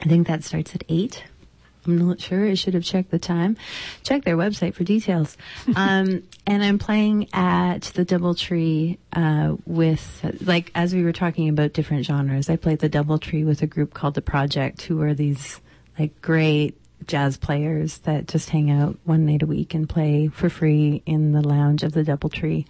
[0.00, 1.24] I think that starts at eight
[1.88, 2.46] I'm not sure.
[2.46, 3.56] I should have checked the time.
[4.02, 5.36] Check their website for details.
[5.76, 11.72] um, and I'm playing at the DoubleTree uh, with, like, as we were talking about
[11.72, 12.48] different genres.
[12.48, 15.60] I played the DoubleTree with a group called the Project, who are these
[15.98, 20.50] like great jazz players that just hang out one night a week and play for
[20.50, 22.66] free in the lounge of the DoubleTree.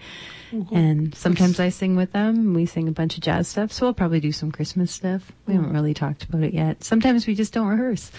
[0.73, 2.55] And sometimes I sing with them.
[2.55, 3.73] We sing a bunch of jazz stuff.
[3.73, 5.31] So we'll probably do some Christmas stuff.
[5.47, 6.85] We haven't really talked about it yet.
[6.85, 8.11] Sometimes we just don't rehearse.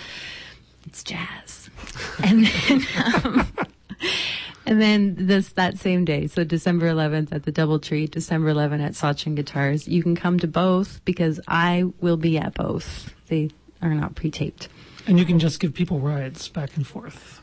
[0.89, 1.69] It's jazz.
[2.23, 2.87] and then,
[3.23, 3.47] um,
[4.65, 8.93] and then this that same day, so December 11th at the DoubleTree, December 11th at
[8.93, 9.87] Sachin Guitars.
[9.87, 13.13] You can come to both because I will be at both.
[13.27, 13.51] They
[13.83, 14.67] are not pre-taped.
[15.05, 17.39] And you can just give people rides back and forth.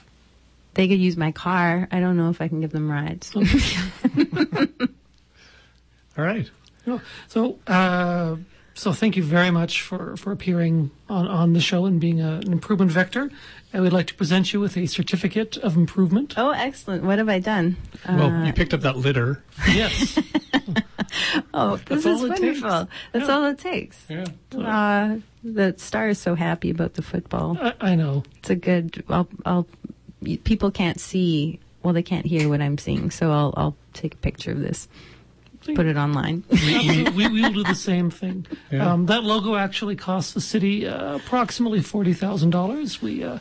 [0.75, 1.87] They could use my car.
[1.93, 3.33] I don't know if I can give them rides.
[6.19, 6.51] All right.
[7.29, 8.37] So, uh,
[8.77, 12.35] so thank you very much for, for appearing on, on the show and being a,
[12.45, 13.31] an improvement vector.
[13.75, 16.35] I would like to present you with a certificate of improvement.
[16.37, 17.03] oh, excellent.
[17.03, 17.77] What have I done?
[18.09, 19.43] Well, you picked up that litter.
[19.69, 20.19] Yes.
[21.55, 22.61] Oh, this That's is all it takes.
[22.63, 22.89] wonderful.
[23.13, 23.35] That's Yeah.
[23.35, 24.05] all it takes.
[24.09, 24.25] Yeah.
[24.55, 27.57] Uh, the star is so happy about the football.
[27.61, 28.25] I, I know.
[28.39, 29.03] It's a good.
[29.09, 29.29] I'll.
[29.47, 29.67] I'll.
[30.45, 31.61] People can't see.
[31.83, 33.55] Well, they can't hear what I'm seeing, so I'll.
[33.57, 34.89] I'll take a picture of this,
[35.75, 36.45] put it online.
[36.51, 37.11] Absolutely.
[37.11, 38.47] we, we will do the same thing.
[38.71, 38.93] Yeah.
[38.93, 43.03] Um, that logo actually cost the city uh, approximately forty thousand dollars.
[43.03, 43.39] We uh,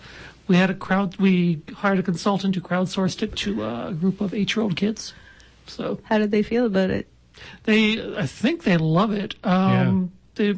[0.48, 1.18] we had a crowd.
[1.18, 5.14] We hired a consultant who crowdsourced it to uh, a group of eight-year-old kids.
[5.68, 7.08] So How did they feel about it?
[7.64, 9.36] they, I think they love it.
[9.44, 10.56] Um, They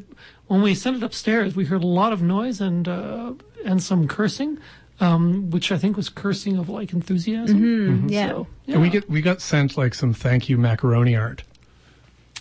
[0.48, 3.34] when we sent it upstairs, we heard a lot of noise and uh,
[3.66, 4.58] and some cursing.
[5.00, 8.10] Um, which I think was cursing of like enthusiasm.
[8.10, 11.44] Yeah, So, And we get we got sent like some thank you macaroni art.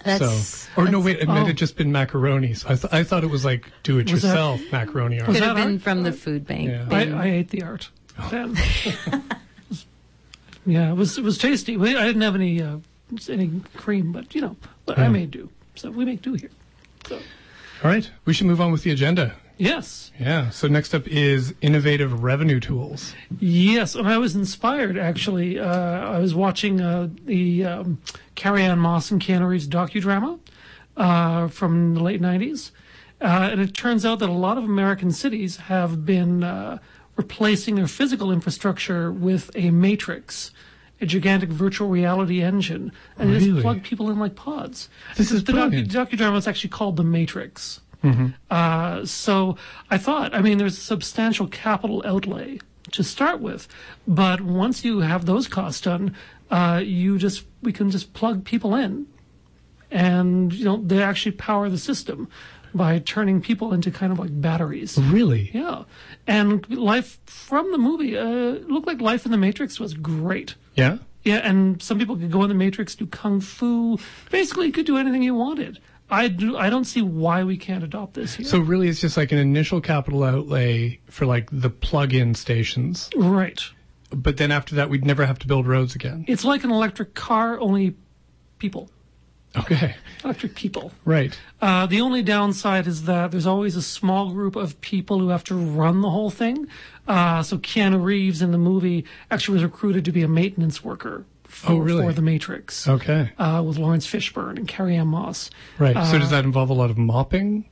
[0.07, 0.47] That's.
[0.47, 1.47] so, or no, wait, it might oh.
[1.47, 2.55] have just been macaroni.
[2.55, 5.31] So I, th- I thought it was like do it Was that- yourself macaroni art.
[5.31, 5.83] Could have been art?
[5.83, 6.71] from the food bank.
[6.71, 6.87] Yeah.
[6.91, 7.15] I, bin.
[7.15, 7.91] I ate the art.
[8.31, 8.57] Then.
[10.67, 11.77] yeah, it was it was tasty.
[11.77, 12.79] We, I didn't have any uh,
[13.29, 15.09] any cream, but you know, but I Yeah.
[15.09, 15.51] made do.
[15.75, 16.51] So we make do here.
[17.07, 19.35] So All right, we should move on with the agenda.
[19.59, 20.51] Yes, Yeah.
[20.51, 23.15] So next up is innovative revenue tools.
[23.39, 25.59] yes, and I was inspired actually.
[25.59, 27.99] Uh, I was watching uh, the um,
[28.35, 30.39] Carrie Ann Moss and Reeves docudrama
[30.97, 32.71] uh, from the late '90s,
[33.21, 36.79] uh, and it turns out that a lot of American cities have been uh,
[37.17, 40.51] replacing their physical infrastructure with a matrix.
[40.99, 43.51] A gigantic virtual reality engine, and they Really?
[43.51, 44.89] just plug people in like pods.
[45.19, 47.83] This is the docu- docudrama is actually called The Matrix.
[48.51, 49.57] Uh, so
[49.91, 52.59] I thought, I mean, there's a substantial capital outlay
[52.93, 53.69] to start with,
[54.07, 56.15] but once you have those costs done,
[56.51, 59.07] uh, you just we can just plug people in,
[59.91, 62.29] and you know they actually power the system
[62.75, 64.99] by turning people into kind of like batteries.
[64.99, 65.51] Really?
[65.53, 65.85] Yeah,
[66.27, 70.55] and life from the movie uh, looked like life in the Matrix was great.
[70.75, 70.99] Yeah.
[71.25, 73.99] Yeah, and some people could go in the Matrix, do kung fu.
[74.31, 75.81] Basically, you could do anything you wanted.
[76.11, 76.57] I do.
[76.57, 78.47] I don't see why we can't adopt this here.
[78.47, 83.61] So really, it's just like an initial capital outlay for like the plug-in stations, right,
[84.11, 86.25] but then after that, we'd never have to build roads again.
[86.29, 87.97] it's like an electric car, only
[88.59, 88.89] people,
[89.57, 89.97] Okay.
[90.23, 90.93] electric people.
[91.05, 91.37] Right.
[91.61, 95.43] Uh, the only downside is that there's always a small group of people who have
[95.45, 96.67] to run the whole thing.
[97.09, 101.25] Uh, so Keanu Reeves in the movie actually was recruited to be a maintenance worker
[101.57, 102.05] for, Oh, really?
[102.05, 102.87] for the Matrix.
[102.87, 103.31] Okay.
[103.39, 105.51] Uh, with Laurence Fishburne and Carrie Ann Moss.
[105.79, 105.95] Right.
[105.95, 107.65] so Uh, does that involve a lot of mopping?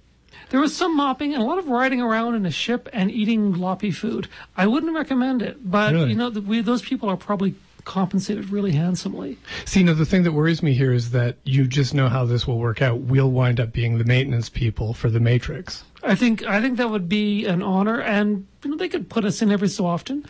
[0.50, 3.52] There was some mopping and a lot of riding around in a ship and eating
[3.54, 4.28] gloppy food.
[4.56, 6.10] I wouldn't recommend it, but Really?
[6.10, 9.36] you know, the, we, those people are probably compensated really handsomely.
[9.66, 12.46] See, no, the thing that worries me here is that you just know how this
[12.46, 13.00] will work out.
[13.00, 15.84] We'll wind up being the maintenance people for the Matrix.
[16.02, 19.24] I think I think that would be an honor, and you know, they could put
[19.26, 20.24] us in every so often,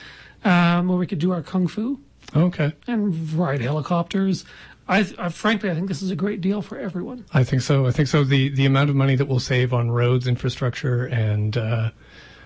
[0.45, 2.01] um, where we could do our kung fu
[2.35, 2.73] Okay.
[2.87, 4.45] and ride helicopters.
[4.89, 7.25] I, I frankly, I think this is a great deal for everyone.
[7.33, 7.87] I think so.
[7.87, 8.23] I think so.
[8.25, 11.91] The the amount of money that we'll save on roads, infrastructure, and uh,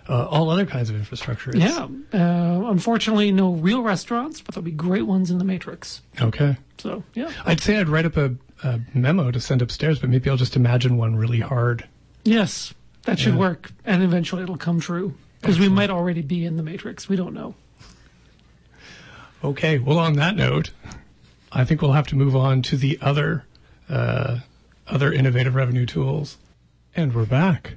[0.08, 1.50] uh, all other kinds of infrastructure.
[1.50, 1.88] is- Yeah.
[2.14, 6.02] Uh, unfortunately, no real restaurants, but there'll be great ones in the Matrix.
[6.20, 6.56] Okay.
[6.78, 7.32] So yeah.
[7.44, 10.54] I'd say I'd write up a, a memo to send upstairs, but maybe I'll just
[10.54, 11.88] imagine one really hard.
[12.24, 12.72] Yes,
[13.02, 13.40] that should Yeah.
[13.40, 17.08] work, and eventually it'll come true because we might already be in the Matrix.
[17.08, 17.54] We don't know.
[19.42, 19.78] Okay.
[19.78, 20.72] Well, on that note,
[21.52, 23.44] I think we'll have to move on to the other
[23.88, 24.40] uh,
[24.86, 26.38] other innovative revenue tools,
[26.94, 27.76] and we're back.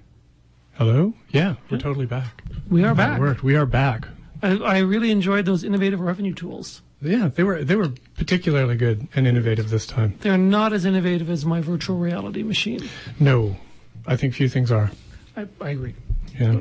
[0.74, 1.14] Hello.
[1.30, 2.44] Yeah, we're totally back.
[2.70, 3.20] We are back.
[3.20, 3.44] worked.
[3.44, 4.08] We are back.
[4.42, 6.82] I, I really enjoyed those innovative revenue tools.
[7.02, 10.18] Yeah, they were they were particularly good and innovative this time.
[10.22, 12.90] They're not as innovative as my virtual reality machine.
[13.20, 13.58] No,
[14.06, 14.92] I think few things are.
[15.36, 15.96] I, I agree.
[16.40, 16.60] Yeah.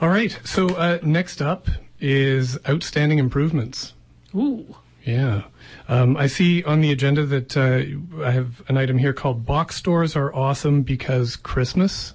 [0.00, 0.38] All right.
[0.44, 1.68] So uh, next up
[2.00, 3.94] is outstanding improvements.
[4.34, 4.76] Ooh.
[5.04, 5.42] Yeah.
[5.88, 9.76] Um, I see on the agenda that uh, I have an item here called box
[9.76, 12.14] stores are awesome because Christmas.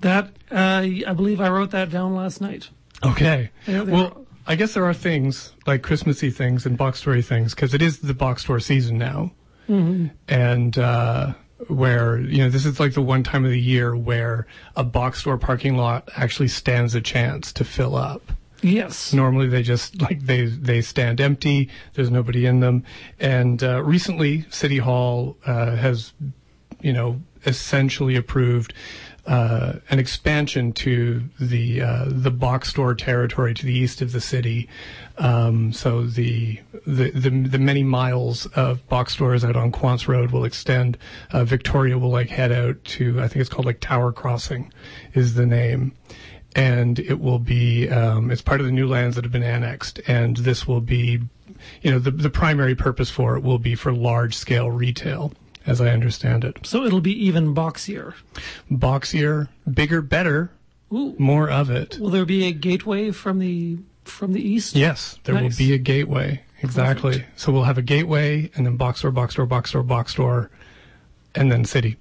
[0.00, 2.68] That uh, I believe I wrote that down last night.
[3.04, 3.50] Okay.
[3.66, 7.74] They're- well, I guess there are things like Christmassy things and box story things because
[7.74, 9.32] it is the box store season now,
[9.68, 10.06] Mm-hmm.
[10.28, 11.32] and uh,
[11.66, 15.18] where you know this is like the one time of the year where a box
[15.20, 18.32] store parking lot actually stands a chance to fill up.
[18.62, 19.12] Yes.
[19.12, 21.68] Normally they just like they they stand empty.
[21.94, 22.84] There's nobody in them.
[23.20, 26.12] And uh, recently, City Hall uh, has,
[26.80, 28.72] you know, essentially approved
[29.26, 34.20] uh, an expansion to the uh, the box store territory to the east of the
[34.20, 34.68] city.
[35.18, 40.30] Um, so the, the the the many miles of box stores out on Quance Road
[40.30, 40.96] will extend.
[41.30, 44.72] Uh, Victoria will like head out to I think it's called like Tower Crossing,
[45.12, 45.96] is the name
[46.56, 50.00] and it will be um, it's part of the new lands that have been annexed
[50.08, 51.20] and this will be
[51.82, 55.32] you know the, the primary purpose for it will be for large scale retail
[55.66, 58.14] as i understand it So it'll be even boxier.
[58.70, 60.50] boxier bigger better
[60.92, 61.14] Ooh.
[61.18, 64.74] more of it Will there be a gateway from the from the east?
[64.74, 65.58] yes there Nice.
[65.58, 69.34] will be a gateway exactly so we'll have a gateway and then box store box
[69.34, 70.50] store box store box store
[71.34, 71.96] and then city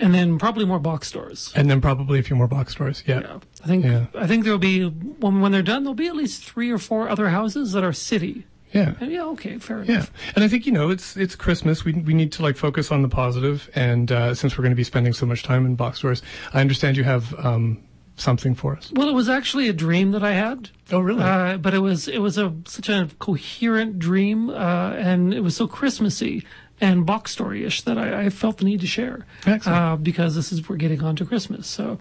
[0.00, 1.52] And then probably more box stores.
[1.56, 3.38] and then probably a few more box stores yeah, Yeah.
[3.64, 4.06] I think Yeah.
[4.14, 7.08] I think there'll be when when they're done there'll be at least three or four
[7.08, 8.44] other houses that are city.
[8.72, 8.92] yeah.
[9.00, 10.12] And yeah, okay, fair Yeah, enough.
[10.14, 10.32] Yeah.
[10.34, 11.84] And I think you know it's it's Christmas.
[11.84, 14.82] We we need to like focus on the positive, and uh, since we're going to
[14.84, 16.20] be spending so much time in box stores,
[16.52, 17.78] I understand you have um,
[18.16, 18.92] something for us.
[18.94, 20.70] Well, it was actually a dream that I had.
[20.92, 21.22] Oh, really?
[21.22, 25.56] Uh, but it was it was a such a coherent dream, uh, and it was
[25.56, 26.44] so Christmassy
[26.80, 29.24] and box story-ish that I, I felt the need to share.
[29.70, 31.66] Uh, because this is we're getting on to Christmas.
[31.66, 31.98] So,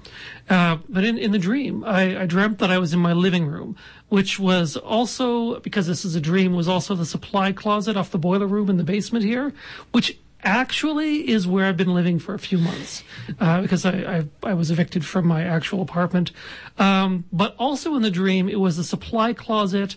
[0.49, 3.47] uh, but in in the dream, I, I dreamt that I was in my living
[3.47, 3.77] room,
[4.09, 8.17] which was also because this is a dream was also the supply closet off the
[8.17, 9.53] boiler room in the basement here,
[9.91, 13.03] which actually is where I've been living for a few months
[13.39, 16.31] uh, because I, I I was evicted from my actual apartment.
[16.77, 19.95] Um, but also in the dream, it was the supply closet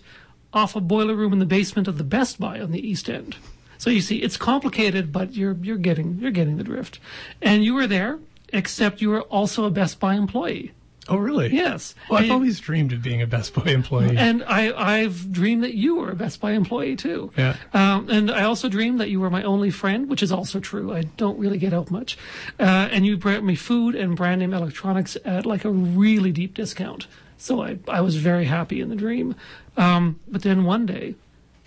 [0.53, 3.35] off a boiler room in the basement of the Best Buy on the East End.
[3.79, 6.99] So you see, it's complicated, but you're you're getting you're getting the drift.
[7.41, 8.19] And you were there,
[8.53, 10.73] except you were also a Best Buy employee.
[11.07, 11.47] oh, really?
[11.51, 11.95] Yes.
[12.07, 14.15] Well, I've always dreamed of being a Best Buy employee.
[14.15, 17.31] and I, I've dreamed that you were a Best Buy employee too.
[17.35, 17.55] Yeah.
[17.73, 20.93] Um, and I also dreamed that you were my only friend, which is also true.
[20.93, 22.15] I don't really get out much.
[22.59, 26.53] Uh, and you brought me food and brand name electronics at like a really deep
[26.53, 27.07] discount.
[27.37, 29.33] So I, I was very happy in the dream.
[29.77, 31.15] Um, but then one day,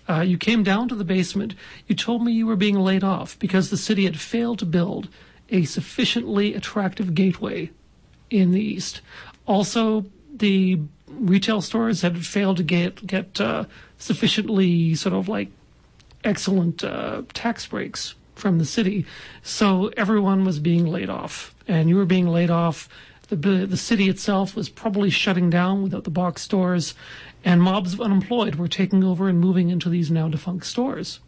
[0.09, 1.55] uh, you came down to the basement.
[1.87, 5.07] You told me you were being laid off because the city had failed to build
[5.49, 7.69] a sufficiently attractive gateway
[8.29, 9.01] in the east.
[9.45, 13.65] Also, the retail stores had failed to get get uh,
[13.97, 15.49] sufficiently sort of like
[16.23, 19.05] excellent uh, tax breaks from the city,
[19.43, 22.89] so everyone was being laid off, and you were being laid off.
[23.29, 26.93] The the city itself was probably shutting down without the box stores,
[27.45, 31.19] and mobs of unemployed were taking over and moving into these now defunct stores.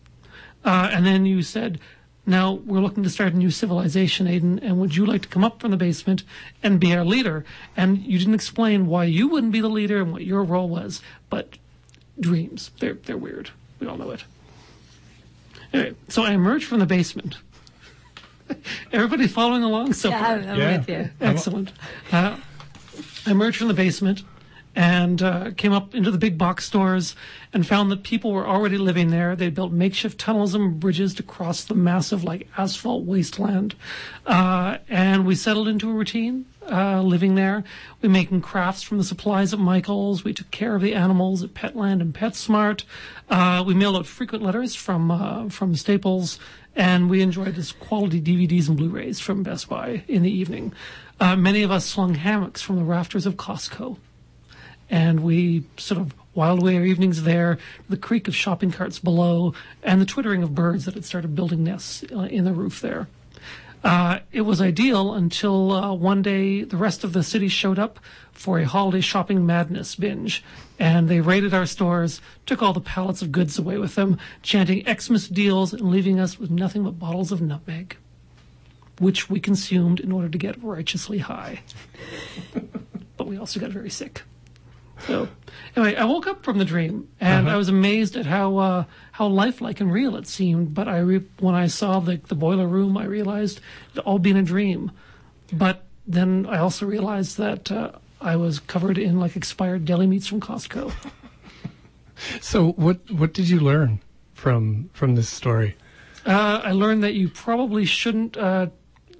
[0.63, 1.79] Uh, and then you said,
[2.25, 5.43] now we're looking to start a new civilization, Aiden, and would you like to come
[5.43, 6.23] up from the basement
[6.63, 7.45] and be our leader?
[7.77, 11.01] And you didn't explain why you wouldn't be the leader and what your role was,
[11.29, 11.57] but
[12.19, 13.51] dreams, they're, they're weird.
[13.79, 14.23] We all know it.
[15.73, 17.37] Anyway, so I emerged from the basement.
[18.91, 20.35] Everybody following along so Yeah, far?
[20.37, 20.77] I'm, I'm Yeah.
[20.77, 21.09] with you.
[21.21, 21.71] Excellent.
[22.11, 22.37] Uh,
[23.27, 24.23] I emerged from the basement
[24.75, 27.15] and uh, came up into the big box stores
[27.53, 29.35] and found that people were already living there.
[29.35, 33.75] They built makeshift tunnels and bridges to cross the massive, like, asphalt wasteland.
[34.25, 36.45] Uh, and we settled into a routine.
[36.69, 37.63] Uh, living there,
[38.01, 40.23] we making crafts from the supplies at Michael's.
[40.23, 42.85] We took care of the animals at Petland and PetSmart.
[43.29, 46.39] Uh, we mailed out frequent letters from uh, from Staples,
[46.75, 50.73] and we enjoyed this quality DVDs and Blu-rays from Best Buy in the evening.
[51.19, 53.97] Uh, many of us slung hammocks from the rafters of Costco,
[54.89, 57.57] and we sort of whiled away our evenings there,
[57.89, 61.63] the creak of shopping carts below, and the twittering of birds that had started building
[61.63, 63.07] nests uh, in the roof there.
[63.83, 67.99] Uh, it was ideal until uh, one day the rest of the city showed up
[68.31, 70.43] for a holiday shopping madness binge,
[70.79, 74.83] and they raided our stores, took all the pallets of goods away with them, chanting
[74.91, 77.95] Xmas deals and leaving us with nothing but bottles of nutmeg,
[78.99, 81.61] which we consumed in order to get righteously high.
[83.17, 84.23] but we also got very sick.
[84.99, 85.27] So
[85.75, 89.27] anyway, I woke up from the dream and I was amazed at how uh, how
[89.27, 90.73] lifelike and real it seemed.
[90.73, 93.59] But I re- when I saw the the boiler room, I realized
[93.93, 94.91] it all been a dream.
[95.53, 97.91] But then I also realized that uh,
[98.21, 100.93] I was covered in like expired deli meats from Costco.
[102.39, 103.99] So what what did you learn
[104.33, 105.75] from from this story?
[106.25, 108.67] Uh, I learned that you probably shouldn't uh,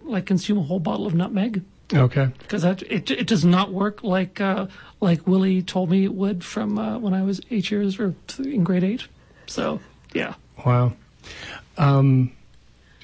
[0.03, 1.61] like consume a whole bottle of nutmeg
[1.93, 2.29] Okay.
[2.39, 4.65] because that it it does not work like uh,
[5.01, 8.63] like Willie told me it would from uh, when I was eight years or in
[8.63, 9.07] grade eight.
[9.47, 9.79] So
[10.13, 10.33] yeah,
[10.65, 10.93] Wow.
[11.77, 12.31] Um,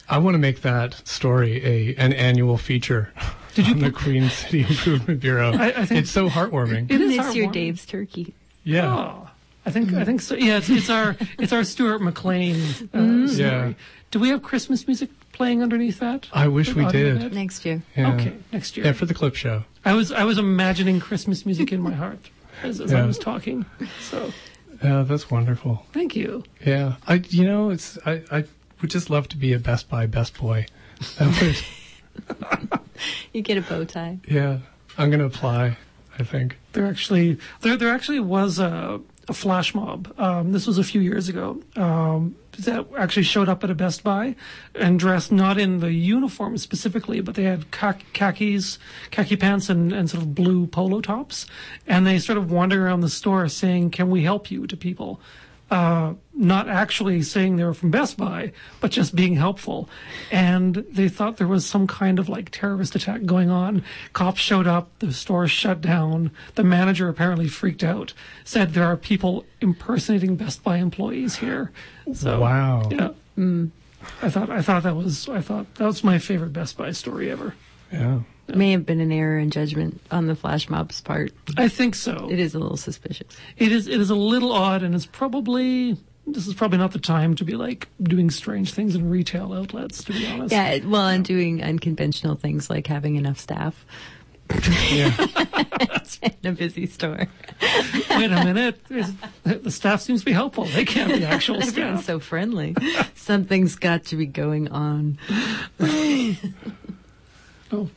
[0.09, 3.11] I want to make that story a an annual feature
[3.53, 5.51] Did you on the put- Queen City Improvement Bureau.
[5.53, 6.89] I- I think- it's so heartwarming.
[6.91, 7.51] it is It's your.
[7.51, 8.33] Dave's turkey.
[8.63, 8.87] yeah.
[8.95, 9.29] Oh,
[9.65, 10.33] I think I think so.
[10.35, 12.55] Yeah, it's, it's our it's our Stuart McLean
[12.93, 13.31] uh, story.
[13.35, 13.73] Yeah.
[14.09, 15.09] Do we have Christmas music
[15.41, 16.27] playing underneath that?
[16.31, 17.17] I wish we did.
[17.19, 17.33] bed?
[17.33, 17.81] Next year.
[17.97, 18.13] Yeah.
[18.13, 18.85] Okay, next year.
[18.85, 19.63] Yeah, for the clip show.
[19.83, 22.29] I was I was imagining Christmas music in my heart
[22.63, 23.65] as, as I was talking.
[24.09, 24.31] So
[24.83, 25.83] Yeah, that's wonderful.
[25.93, 26.43] thank you.
[26.63, 28.43] Yeah, I you know it's I I
[28.81, 30.67] would just love to be a Best Buy Best Boy.
[33.33, 34.19] You get a bow tie.
[34.27, 34.59] yeah,
[34.97, 35.77] I'm gonna apply.
[36.19, 36.57] I think.
[36.73, 40.13] There actually there there actually was a, a flash mob.
[40.17, 41.61] Um, this was a few years ago.
[41.75, 44.35] Um, that actually showed up at a Best Buy
[44.75, 48.77] and dressed not in the uniform specifically, but they had kha- khakis,
[49.09, 51.45] khaki pants, and, and sort of blue polo tops,
[51.87, 55.21] and they sort of wandered around the store saying, "Can we help you?" to people.
[55.71, 58.51] Uh, not actually saying they were from Best Buy,
[58.81, 59.87] but just being helpful.
[60.31, 63.83] And they thought there was some kind of like terrorist attack going on.
[64.11, 66.31] Cops showed up, the store shut down.
[66.55, 68.13] The manager apparently freaked out,
[68.43, 71.71] said there are people impersonating Best Buy employees here.
[72.13, 72.89] So, Wow.
[72.91, 73.09] yeah.
[74.21, 77.31] I thought I thought that was I thought that was my favorite Best Buy story
[77.31, 77.55] ever.
[77.93, 78.19] Yeah.
[78.55, 81.31] May have been an error in judgment on the flash mob's part.
[81.57, 82.29] I think so.
[82.31, 83.35] It is a little suspicious.
[83.57, 85.97] It is it is a little odd, and it's probably
[86.27, 90.03] this is probably not the time to be like doing strange things in retail outlets.
[90.05, 93.85] To be honest, Yeah, well, and doing unconventional things like having enough staff
[94.91, 95.15] Yeah.
[96.43, 97.27] in a busy store.
[98.11, 100.65] Wait a minute, Is- the staff seems to be helpful.
[100.65, 102.05] They can't be actual Everyone's staff.
[102.05, 102.75] so friendly.
[103.15, 105.17] Something's got to be going on.
[107.73, 107.89] Oh.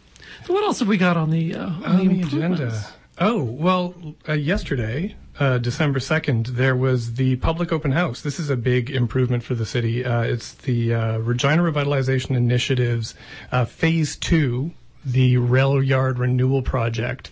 [0.47, 2.61] What else have we got on the uh, on, on the improvements?
[2.61, 2.86] agenda.
[3.18, 3.95] Oh well,
[4.28, 8.22] uh, yesterday, uh, December second, there was the public open house.
[8.22, 10.05] This is a big improvement for the city.
[10.05, 13.14] Uh, it's the uh, Regina Revitalization Initiative's
[13.53, 14.72] uh, Phase Two,
[15.05, 17.30] the rail yard renewal project.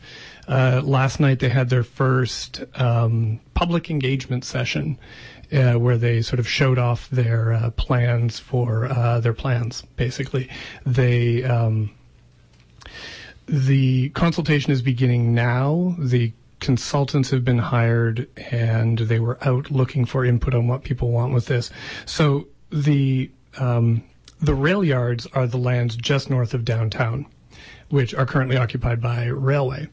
[0.49, 4.99] Uh, last night they had their first um, public engagement session.
[5.53, 9.83] Uh, where they sort of showed off their uh, plans for uh, their plans.
[9.97, 10.49] Basically,
[10.87, 11.91] they um,
[13.53, 15.95] the consultation is beginning now.
[15.99, 21.11] The consultants have been hired and they were out looking for input on what people
[21.11, 21.71] want with this.
[22.07, 24.05] So the um,
[24.41, 27.27] the rail yards are the lands just north of downtown,
[27.91, 29.87] which are currently occupied by railway.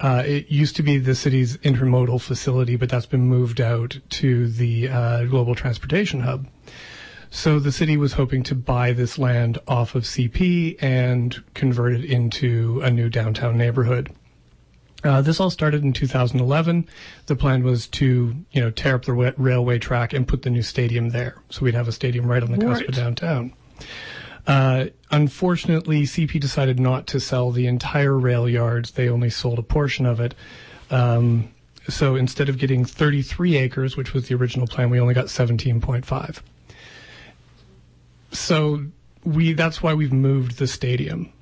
[0.00, 4.48] Uh, it used to be the city's intermodal facility, but that's been moved out to
[4.48, 6.48] the uh, global transportation hub.
[7.30, 12.04] So the city was hoping to buy this land off of CP and convert it
[12.04, 14.10] into a new downtown neighborhood.
[15.04, 16.88] Uh, this all started in 2011.
[17.26, 20.50] The plan was to, you know, tear up the ra- railway track and put the
[20.50, 21.40] new stadium there.
[21.50, 23.52] So we'd have a stadium right on the cusp of downtown.
[24.46, 28.92] Uh, unfortunately, CP decided not to sell the entire rail yards.
[28.92, 30.34] They only sold a portion of it.
[30.90, 31.50] Um,
[31.88, 36.40] so instead of getting 33 acres, which was the original plan, we only got 17.5
[38.30, 38.84] so
[39.24, 41.32] we that's why we've moved the stadium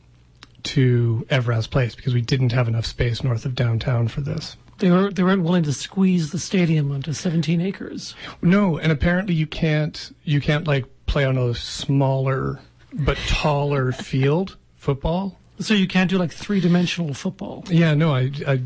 [0.64, 4.56] to Evraz Place because we didn't have enough space north of downtown for this.
[4.78, 8.14] They were they weren't willing to squeeze the stadium onto 17 acres.
[8.42, 12.60] No, and apparently you can't you can't like play on a smaller
[12.92, 15.38] but taller field football.
[15.58, 17.64] So you can't do like three dimensional football.
[17.68, 18.60] Yeah, no, I, I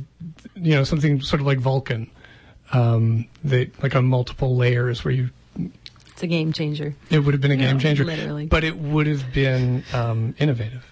[0.57, 2.11] you know something sort of like Vulcan.
[2.73, 5.31] Um, they like on multiple layers where you
[6.21, 6.95] It's a game changer.
[7.09, 8.45] It would have been a game Yeah, changer, literally.
[8.45, 10.85] but it would have been um, innovative,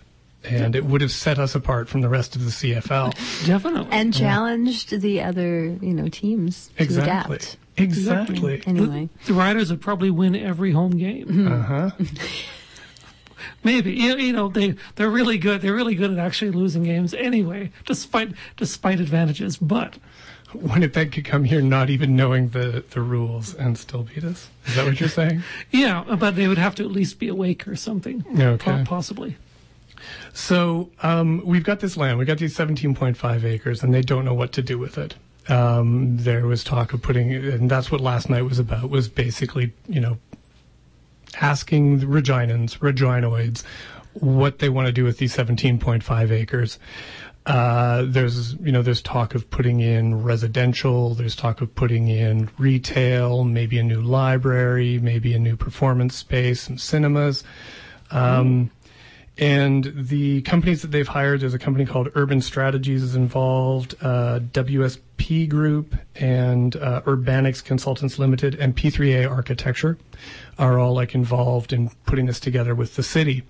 [0.43, 3.12] and it would have set us apart from the rest of the CFL.
[3.47, 3.89] Definitely.
[3.93, 7.59] And challenged the other, you know, teams to adapt.
[7.76, 8.62] exactly.
[8.64, 11.47] Anyway, the Riders would probably win every home game.
[11.47, 11.91] Uh huh.
[13.64, 15.61] Maybe you, you know they they're really good.
[15.61, 19.59] They're really good at actually losing games anyway, despite despite advantages.
[19.59, 19.99] But
[20.55, 24.49] Winnipeg could come here not even knowing the the rules and still beat us.
[24.66, 25.42] Is that what you're saying?
[25.70, 28.24] yeah, but they would have to at least be awake or something.
[28.38, 28.84] Okay.
[28.84, 29.36] Possibly.
[30.32, 32.18] So um, we've got this land.
[32.18, 35.16] We've got these 17.5 acres, and they don't know what to do with it.
[35.49, 38.90] Um, there was talk of putting, and that's what last night was about.
[38.90, 40.18] Was basically, you know,
[41.40, 43.64] asking the Reginans, Reginoids,
[44.14, 46.78] what they want to do with these 17.5 acres.
[47.49, 51.14] Uh, there's you know there's talk of putting in residential.
[51.14, 56.61] There's talk of putting in retail, maybe a new library, maybe a new performance space,
[56.61, 57.44] some cinemas.
[58.11, 58.70] Um,
[59.38, 64.40] and the companies that they've hired, there's a company called Urban Strategies is involved, uh,
[64.40, 69.96] WSP Group and uh, Urbanics Consultants Limited and P3A Architecture
[70.59, 73.44] are all like involved in putting this together with the city.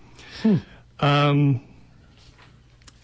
[1.01, 1.63] Um,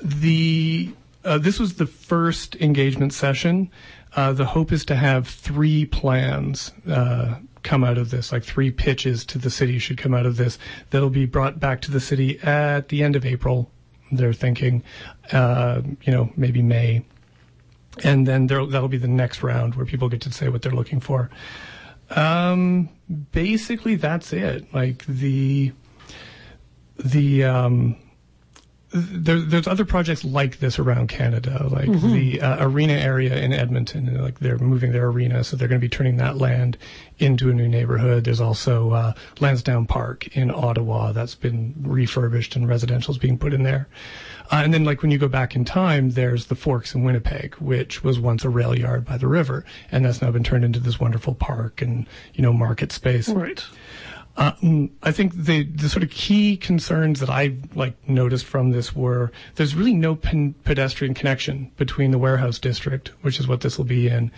[0.05, 0.95] the
[1.25, 3.71] uh, this was the first engagement session.
[4.15, 8.71] Uh, the hope is to have three plans uh, come out of this, like three
[8.71, 10.59] pitches to the city should come out of this.
[10.91, 13.71] That'll be brought back to the city at the end of April.
[14.13, 14.85] They're thinking,
[15.33, 17.05] uh, you know, maybe May,
[18.05, 21.01] and then that'll be the next round where people get to say what they're looking
[21.01, 21.31] for.
[22.11, 22.91] Um,
[23.33, 24.73] basically, that's it.
[24.75, 25.73] Like the
[26.99, 27.97] the um,
[28.95, 34.23] there, there's other projects like this around Canada, like the uh, arena area in Edmonton.
[34.23, 36.79] Like they're moving their arena, so they're going to be turning that land
[37.19, 38.23] into a new neighborhood.
[38.23, 43.53] There's also uh, Lansdowne Park in Ottawa that's been refurbished and residential is being put
[43.53, 43.89] in there.
[44.53, 47.57] Uh, and then, like when you go back in time, there's the Forks in Winnipeg,
[47.57, 50.79] which was once a rail yard by the river, and that's now been turned into
[50.79, 53.29] this wonderful park and you know market space.
[53.29, 53.65] Right.
[54.37, 58.95] Um, I think the the sort of key concerns that I like noticed from this
[58.95, 63.79] were there's really no pen- pedestrian connection between the warehouse district, which is what this
[63.79, 64.33] will be in,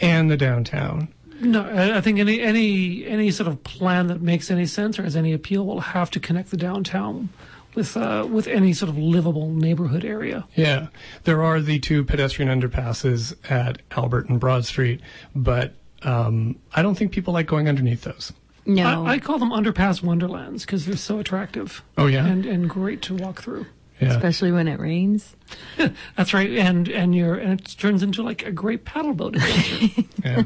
[0.00, 1.08] and the downtown.
[1.40, 5.02] No, I I think any any any sort of plan that makes any sense or
[5.02, 7.28] has any appeal will have to connect the downtown
[7.74, 10.46] with uh, with any sort of livable neighborhood area.
[10.54, 10.88] Yeah,
[11.24, 15.00] there are the two pedestrian underpasses at Albert and Broad Street,
[15.34, 18.32] but um, I don't think people like going underneath those.
[18.64, 19.06] No.
[19.06, 21.82] I, I call them underpass wonderlands because they're so attractive.
[21.98, 22.26] Oh, yeah?
[22.26, 23.66] and and great to walk through.
[24.00, 25.36] Yeah, Especially when it rains.
[26.16, 30.02] That's right, and and you're and it turns into like a great paddle boat adventure.
[30.24, 30.42] yeah.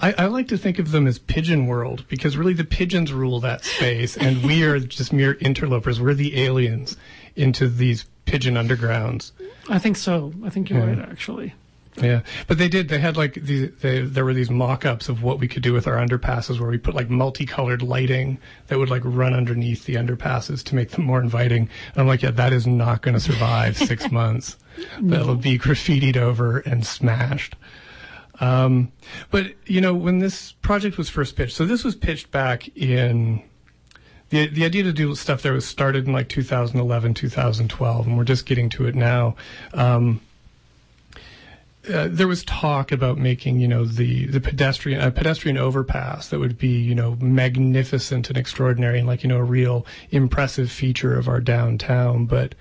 [0.00, 3.40] I, I like to think of them as pigeon world because really the pigeons rule
[3.40, 6.00] that space, and we are just mere interlopers.
[6.00, 6.96] We're the aliens
[7.36, 9.32] into these pigeon undergrounds.
[9.68, 10.32] I think so.
[10.42, 10.86] I think you're Yeah.
[10.86, 11.52] right, actually.
[12.00, 12.88] Yeah, but they did.
[12.88, 13.70] They had like these.
[13.80, 16.78] They, there were these mock-ups of what we could do with our underpasses, where we
[16.78, 18.38] put like multicolored lighting
[18.68, 21.62] that would like run underneath the underpasses to make them more inviting.
[21.62, 24.56] And I'm like, yeah, that is not going to survive six months.
[25.00, 27.56] That'll be graffitied over and smashed.
[28.40, 28.92] Um,
[29.30, 33.42] but you know, when this project was first pitched, so this was pitched back in
[34.30, 38.24] the the idea to do stuff there was started in like 2011, 2012, and we're
[38.24, 39.34] just getting to it now.
[39.74, 40.20] Um,
[41.88, 46.38] uh, there was talk about making, you know, the the pedestrian a pedestrian overpass that
[46.38, 51.16] would be, you know, magnificent and extraordinary and like, you know, a real impressive feature
[51.18, 52.26] of our downtown.
[52.26, 52.54] But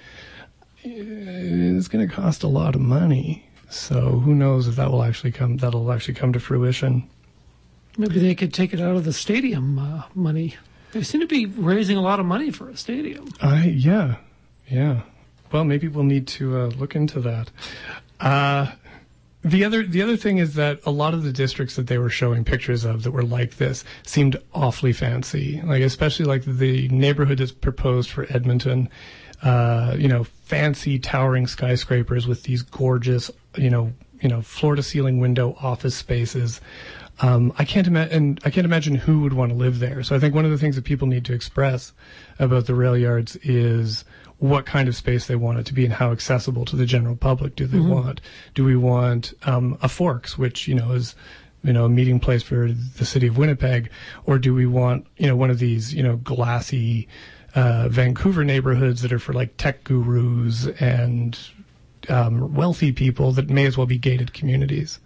[0.85, 5.03] uh, it's going to cost a lot of money, so who knows if that will
[5.03, 7.09] actually come that'll actually come to fruition.
[7.97, 10.55] Maybe they could take it out of the stadium uh, money.
[10.91, 13.29] They seem to be raising a lot of money for a stadium.
[13.41, 14.17] I yeah,
[14.67, 15.01] yeah.
[15.51, 17.51] Well, maybe we'll need to uh, look into that.
[18.19, 18.71] Uh,
[19.47, 22.09] the other the other thing is that a lot of the districts that they were
[22.09, 25.61] showing pictures of that were like this seemed awfully fancy.
[25.63, 28.89] Like especially like the neighborhood that's proposed for Edmonton.
[29.43, 34.81] Uh, you know, fancy towering skyscrapers with these gorgeous, you know, you know, floor to
[34.81, 36.59] ceiling window office spaces.
[37.19, 38.39] Um, I can't imagine.
[38.45, 40.03] I can't imagine who would want to live there.
[40.03, 41.93] So I think one of the things that people need to express
[42.39, 44.05] about the rail yards is
[44.39, 47.15] what kind of space they want it to be and how accessible to the general
[47.15, 48.21] public do they want.
[48.53, 51.15] Do we want um, a Forks, which you know is
[51.63, 53.89] you know a meeting place for the city of Winnipeg,
[54.25, 57.07] or do we want you know one of these you know glassy
[57.55, 61.39] uh, Vancouver neighborhoods that are for like tech gurus and
[62.09, 64.99] um, wealthy people that may as well be gated communities?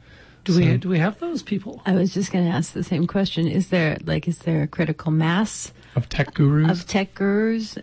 [0.43, 1.81] Do we do we have those people?
[1.85, 3.47] I was just going to ask the same question.
[3.47, 6.71] Is there like is there a critical mass of tech gurus.
[6.71, 7.77] of tech gurus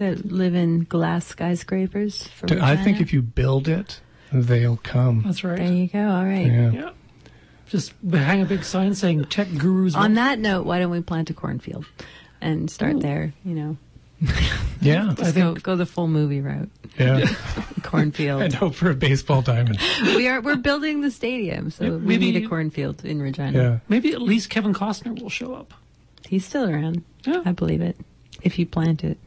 [0.00, 2.28] that live in glass skyscrapers?
[2.42, 4.00] I D- I think if you build it,
[4.32, 5.22] they'll come.
[5.24, 5.56] That's right.
[5.58, 6.08] there you go.
[6.08, 6.46] All right.
[6.46, 6.70] Yeah.
[6.72, 6.90] Yeah.
[7.68, 11.30] Just hang a big sign saying "Tech Gurus." On that note, why don't we plant
[11.30, 11.86] a cornfield
[12.40, 13.32] and start there?
[13.44, 13.76] You know,
[14.80, 15.14] Yeah.
[15.16, 16.68] just go go the full movie route.
[16.98, 17.24] Yeah.
[17.82, 18.42] Cornfield.
[18.42, 19.78] and hope for a baseball diamond.
[20.02, 23.52] we are we're building the stadium, so Yeah, we maybe- need a cornfield in Regina.
[23.62, 23.78] Yeah.
[23.88, 25.72] maybe at least Kevin Costner will show up.
[26.28, 27.04] He's still around.
[27.24, 27.42] Yeah.
[27.44, 27.96] I believe it.
[28.42, 29.18] If you plant it.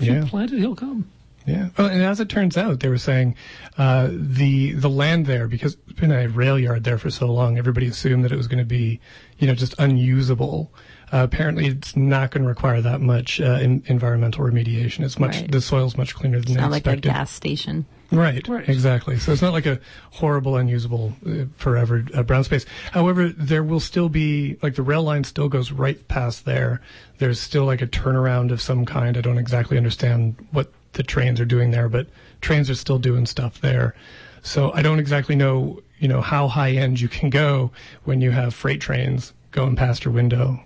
[0.00, 0.24] If you Yeah.
[0.26, 1.10] plant it, he'll come.
[1.46, 1.70] Yeah.
[1.78, 3.34] Oh, and as it turns out, they were saying
[3.78, 7.56] uh, the the land there because it's been a rail yard there for so long.
[7.58, 9.00] Everybody assumed that it was going to be,
[9.38, 10.70] you know, just unusable.
[11.12, 15.02] Uh, apparently, it's not going to require that much uh, in, environmental remediation.
[15.02, 15.50] It's much Right.
[15.50, 17.86] the soil's much cleaner than It's they not like a gas station.
[18.12, 18.68] Right, Right.
[18.68, 19.18] exactly.
[19.18, 19.78] So it's not like a
[20.10, 22.66] horrible, unusable, uh, forever uh, brown space.
[22.92, 26.80] However, there will still be like the rail line still goes right past there.
[27.18, 29.16] There's still like a turnaround of some kind.
[29.16, 32.08] I don't exactly understand what the trains are doing there, but
[32.40, 33.94] trains are still doing stuff there.
[34.42, 37.70] So I don't exactly know, you know, how high end you can go
[38.04, 40.64] when you have freight trains going past your window.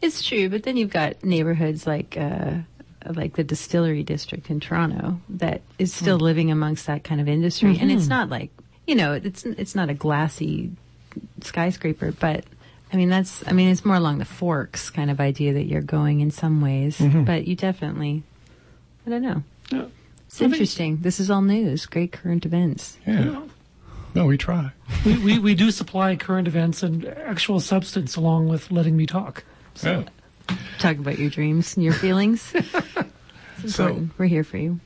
[0.00, 2.58] It's true, but then you've got neighborhoods like uh,
[3.14, 6.04] like the distillery district in Toronto that is hmm.
[6.04, 8.10] still living amongst that kind of industry, and it's hmm.
[8.10, 8.50] not like
[8.86, 10.72] you know it's it's not a glassy
[11.42, 12.44] skyscraper, but
[12.92, 15.82] I mean that's I mean it's more along the forks kind of idea that you're
[15.82, 17.24] going in some ways, mm-hmm.
[17.24, 18.22] but you definitely
[19.06, 19.42] I don't know.
[19.70, 19.86] Yeah.
[20.26, 20.98] It's interesting.
[21.02, 21.86] This is all news.
[21.86, 22.96] Great current events.
[23.06, 23.42] Yeah.
[24.14, 24.70] No, we try.
[25.04, 29.44] we, we, we do supply current events and actual substance along with letting me talk.
[29.82, 30.04] Yeah.
[30.78, 32.52] Talk about your dreams and your feelings.
[33.64, 34.12] It's So- important.
[34.18, 34.80] We're here for you.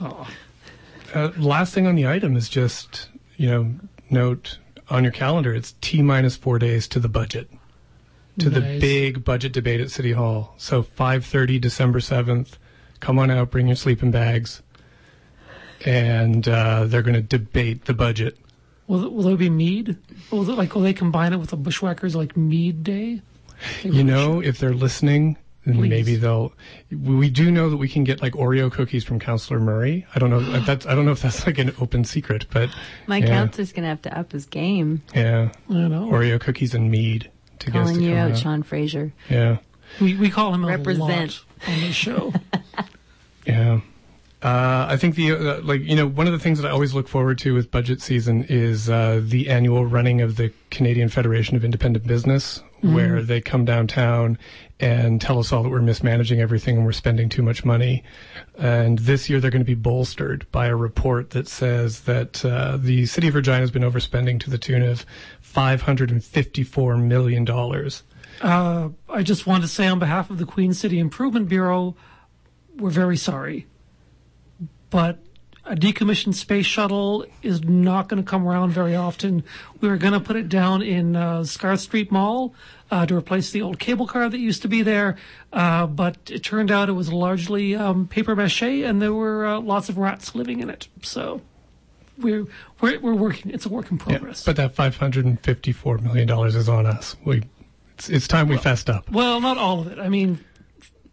[0.00, 0.28] Oh,
[1.14, 3.08] Uh, last thing on the item is just,
[3.38, 3.74] you know,
[4.10, 4.58] note
[4.90, 7.50] on your calendar, it's T minus four days to the budget,
[8.38, 10.54] to the big budget debate at City Hall.
[10.58, 12.58] So 5.30, December 7th,
[13.00, 14.60] come on out, bring your sleeping bags.
[15.86, 18.36] And uh, they're going to debate the budget.
[18.86, 19.96] will, will there be mead?
[20.30, 23.22] Will like will they combine it with the bushwhackers like mead day?
[23.82, 25.36] You know, if they're listening,
[25.66, 25.88] then Please.
[25.90, 26.52] maybe they'll.
[26.90, 30.06] We do know that we can get like Oreo cookies from Counselor Murray.
[30.14, 30.40] I don't know.
[30.40, 32.70] if That's I don't know if that's like an open secret, but
[33.06, 35.02] My yeah, counselor's going to have to up his game.
[35.14, 36.08] Yeah, I know.
[36.10, 38.38] Oreo cookies and mead to get to Calling you come out, out.
[38.38, 39.12] Shawn Fraser.
[39.28, 39.58] Yeah,
[40.00, 41.00] We we call him a Represent.
[41.00, 42.32] lot on the show.
[43.46, 43.80] yeah.
[44.40, 46.94] Uh, I think the uh, like you know one of the things that I always
[46.94, 51.56] look forward to with budget season is uh, the annual running of the Canadian Federation
[51.56, 54.38] of Independent Business, where they come downtown
[54.80, 58.04] and tell us all that we're mismanaging everything and we're spending too much money.
[58.56, 62.76] And this year they're going to be bolstered by a report that says that uh,
[62.76, 65.04] the city of Regina has been overspending to the tune of
[65.40, 68.04] five hundred and fifty-four million dollars.
[68.40, 71.96] Uh, I just want to say on behalf of the Queen City Improvement Bureau,
[72.76, 73.66] we're very sorry.
[74.90, 75.18] But
[75.68, 79.44] a decommissioned space shuttle is not going to come around very often.
[79.80, 82.54] We were going to put it down in uh, Scarth Street Mall
[82.90, 85.16] uh, to replace the old cable car that used to be there,
[85.52, 89.60] uh, but it turned out it was largely um, paper mache, and there were uh,
[89.60, 90.88] lots of rats living in it.
[91.02, 91.42] So
[92.16, 92.46] we're
[92.80, 93.50] we're, we're working.
[93.52, 94.44] It's a work in Yeah, progress.
[94.44, 97.14] but that five hundred and fifty-four million dollars is on us.
[97.24, 97.42] We,
[97.96, 99.10] it's, it's time we fessed up.
[99.10, 99.98] Well, not all of it.
[99.98, 100.38] I mean,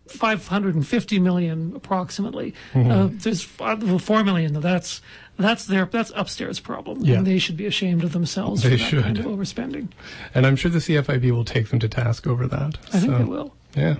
[0.07, 2.53] 550 million approximately.
[2.73, 2.91] Mm-hmm.
[2.91, 4.53] Uh, there's five, well, 4 million.
[4.59, 5.01] That's
[5.37, 7.03] that's their that's upstairs problem.
[7.03, 7.17] Yeah.
[7.17, 9.25] And they should be ashamed of themselves They for that kind should.
[9.25, 9.89] of overspending.
[10.33, 12.77] And I'm sure the CFIB will take them to task over that.
[12.93, 13.53] I think they will.
[13.75, 13.97] Yeah.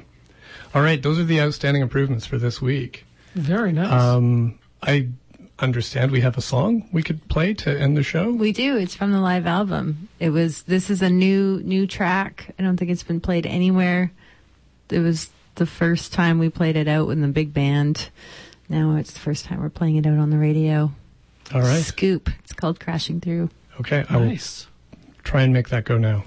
[0.73, 3.05] All right, those are the outstanding improvements for this week.
[3.33, 3.91] Very nice.
[3.91, 5.09] Um, I
[5.59, 8.31] understand we have a song we could play to end the show.
[8.31, 8.77] We do.
[8.77, 10.09] It's from the live album.
[10.19, 10.63] It was.
[10.63, 12.53] This is a new new track.
[12.59, 14.11] I don't think it's been played anywhere.
[14.89, 18.09] It was the first time we played it out in the big band.
[18.69, 20.91] Now it's the first time we're playing it out on the radio.
[21.53, 21.83] All right.
[21.83, 22.29] Scoop.
[22.43, 23.49] It's called Crashing Through.
[23.79, 24.37] Okay, I will
[25.23, 26.23] try and make that go now.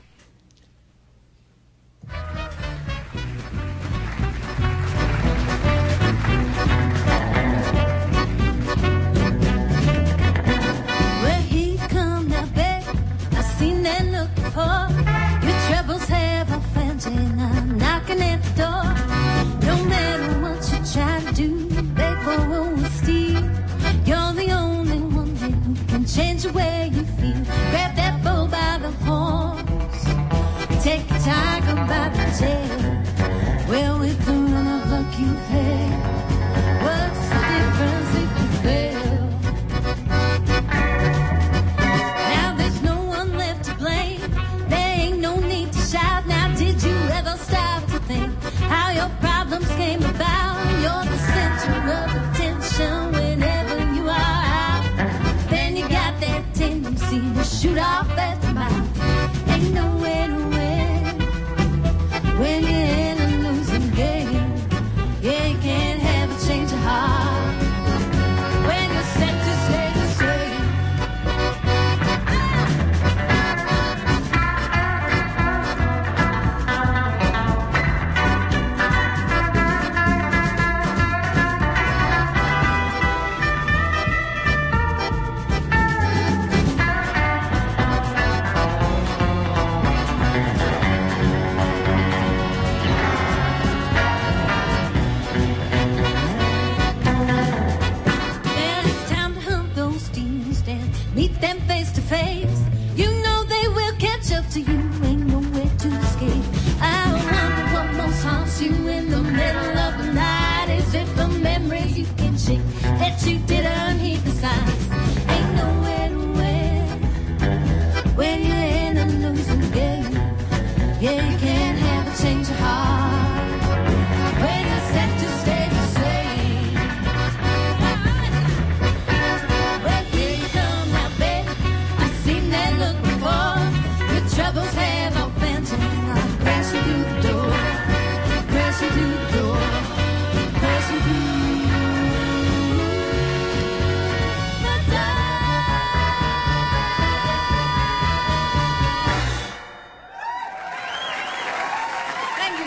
[138.79, 139.03] Thank you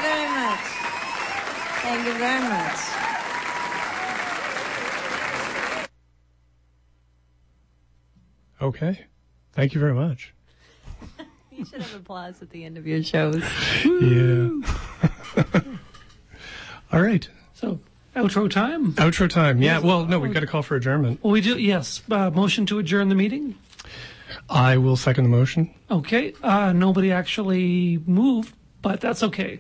[0.02, 0.60] very much.
[1.80, 2.78] Thank you very much.
[8.62, 9.06] Okay.
[9.54, 10.34] Thank you very much.
[11.52, 13.42] You should have applause at the end of your shows.
[13.86, 14.50] Yeah.
[16.92, 17.28] All right.
[17.54, 17.80] So,
[18.16, 18.94] outro time.
[18.94, 19.62] Outro time.
[19.62, 19.80] Yeah.
[19.80, 21.24] Well, no, we've got to call for adjournment.
[21.24, 22.02] Well, we do, yes.
[22.10, 23.56] Uh, motion to adjourn the meeting.
[24.50, 25.74] I will second the motion.
[25.90, 26.34] Okay.
[26.44, 29.60] Uh, nobody actually moved, but that's okay.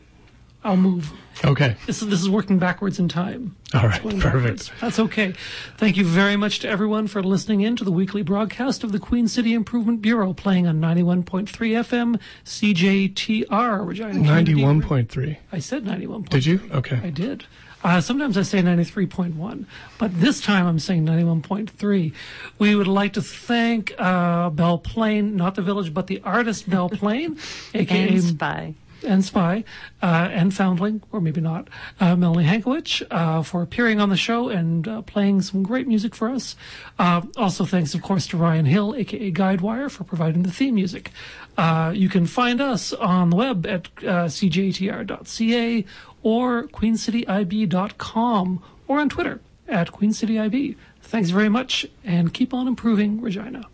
[0.63, 1.11] I'll move.
[1.43, 1.75] Okay.
[1.87, 3.55] This is, this is working backwards in time.
[3.73, 3.99] All right.
[4.01, 4.21] Perfect.
[4.21, 4.71] backwards.
[4.79, 5.33] That's okay.
[5.77, 8.99] Thank you very much to everyone for listening in to the weekly broadcast of the
[8.99, 13.87] Queen City Improvement Bureau, playing on 91.3 FM CJTR.
[13.87, 15.39] Regina Community- Ninety-one point three.
[15.51, 16.23] I said 91.
[16.23, 16.61] Did you?
[16.71, 16.99] Okay.
[17.03, 17.45] I did.
[17.83, 19.65] Uh, sometimes I say 93.1,
[19.97, 22.13] but this time I'm saying 91.3.
[22.59, 26.89] We would like to thank uh, Belle Plaine, not the village, but the artist Belle
[26.91, 27.39] Plaine,
[27.73, 28.75] aka And spy.
[29.03, 29.63] And Spy,
[30.01, 31.67] uh, and Foundling, or maybe not,
[31.99, 36.29] uh, Melanie Hankewich, uh, for appearing on the show and playing some great music for
[36.29, 36.55] us.
[36.99, 41.11] Also, thanks, of course, to Ryan Hill, aka Guidewire, for providing the theme music.
[41.57, 45.85] You can find us on the web at uh, cjtr.ca
[46.23, 50.75] or queencityib.com or on Twitter at queencityib.
[51.01, 53.65] Thanks very much, and keep on improving, Regina.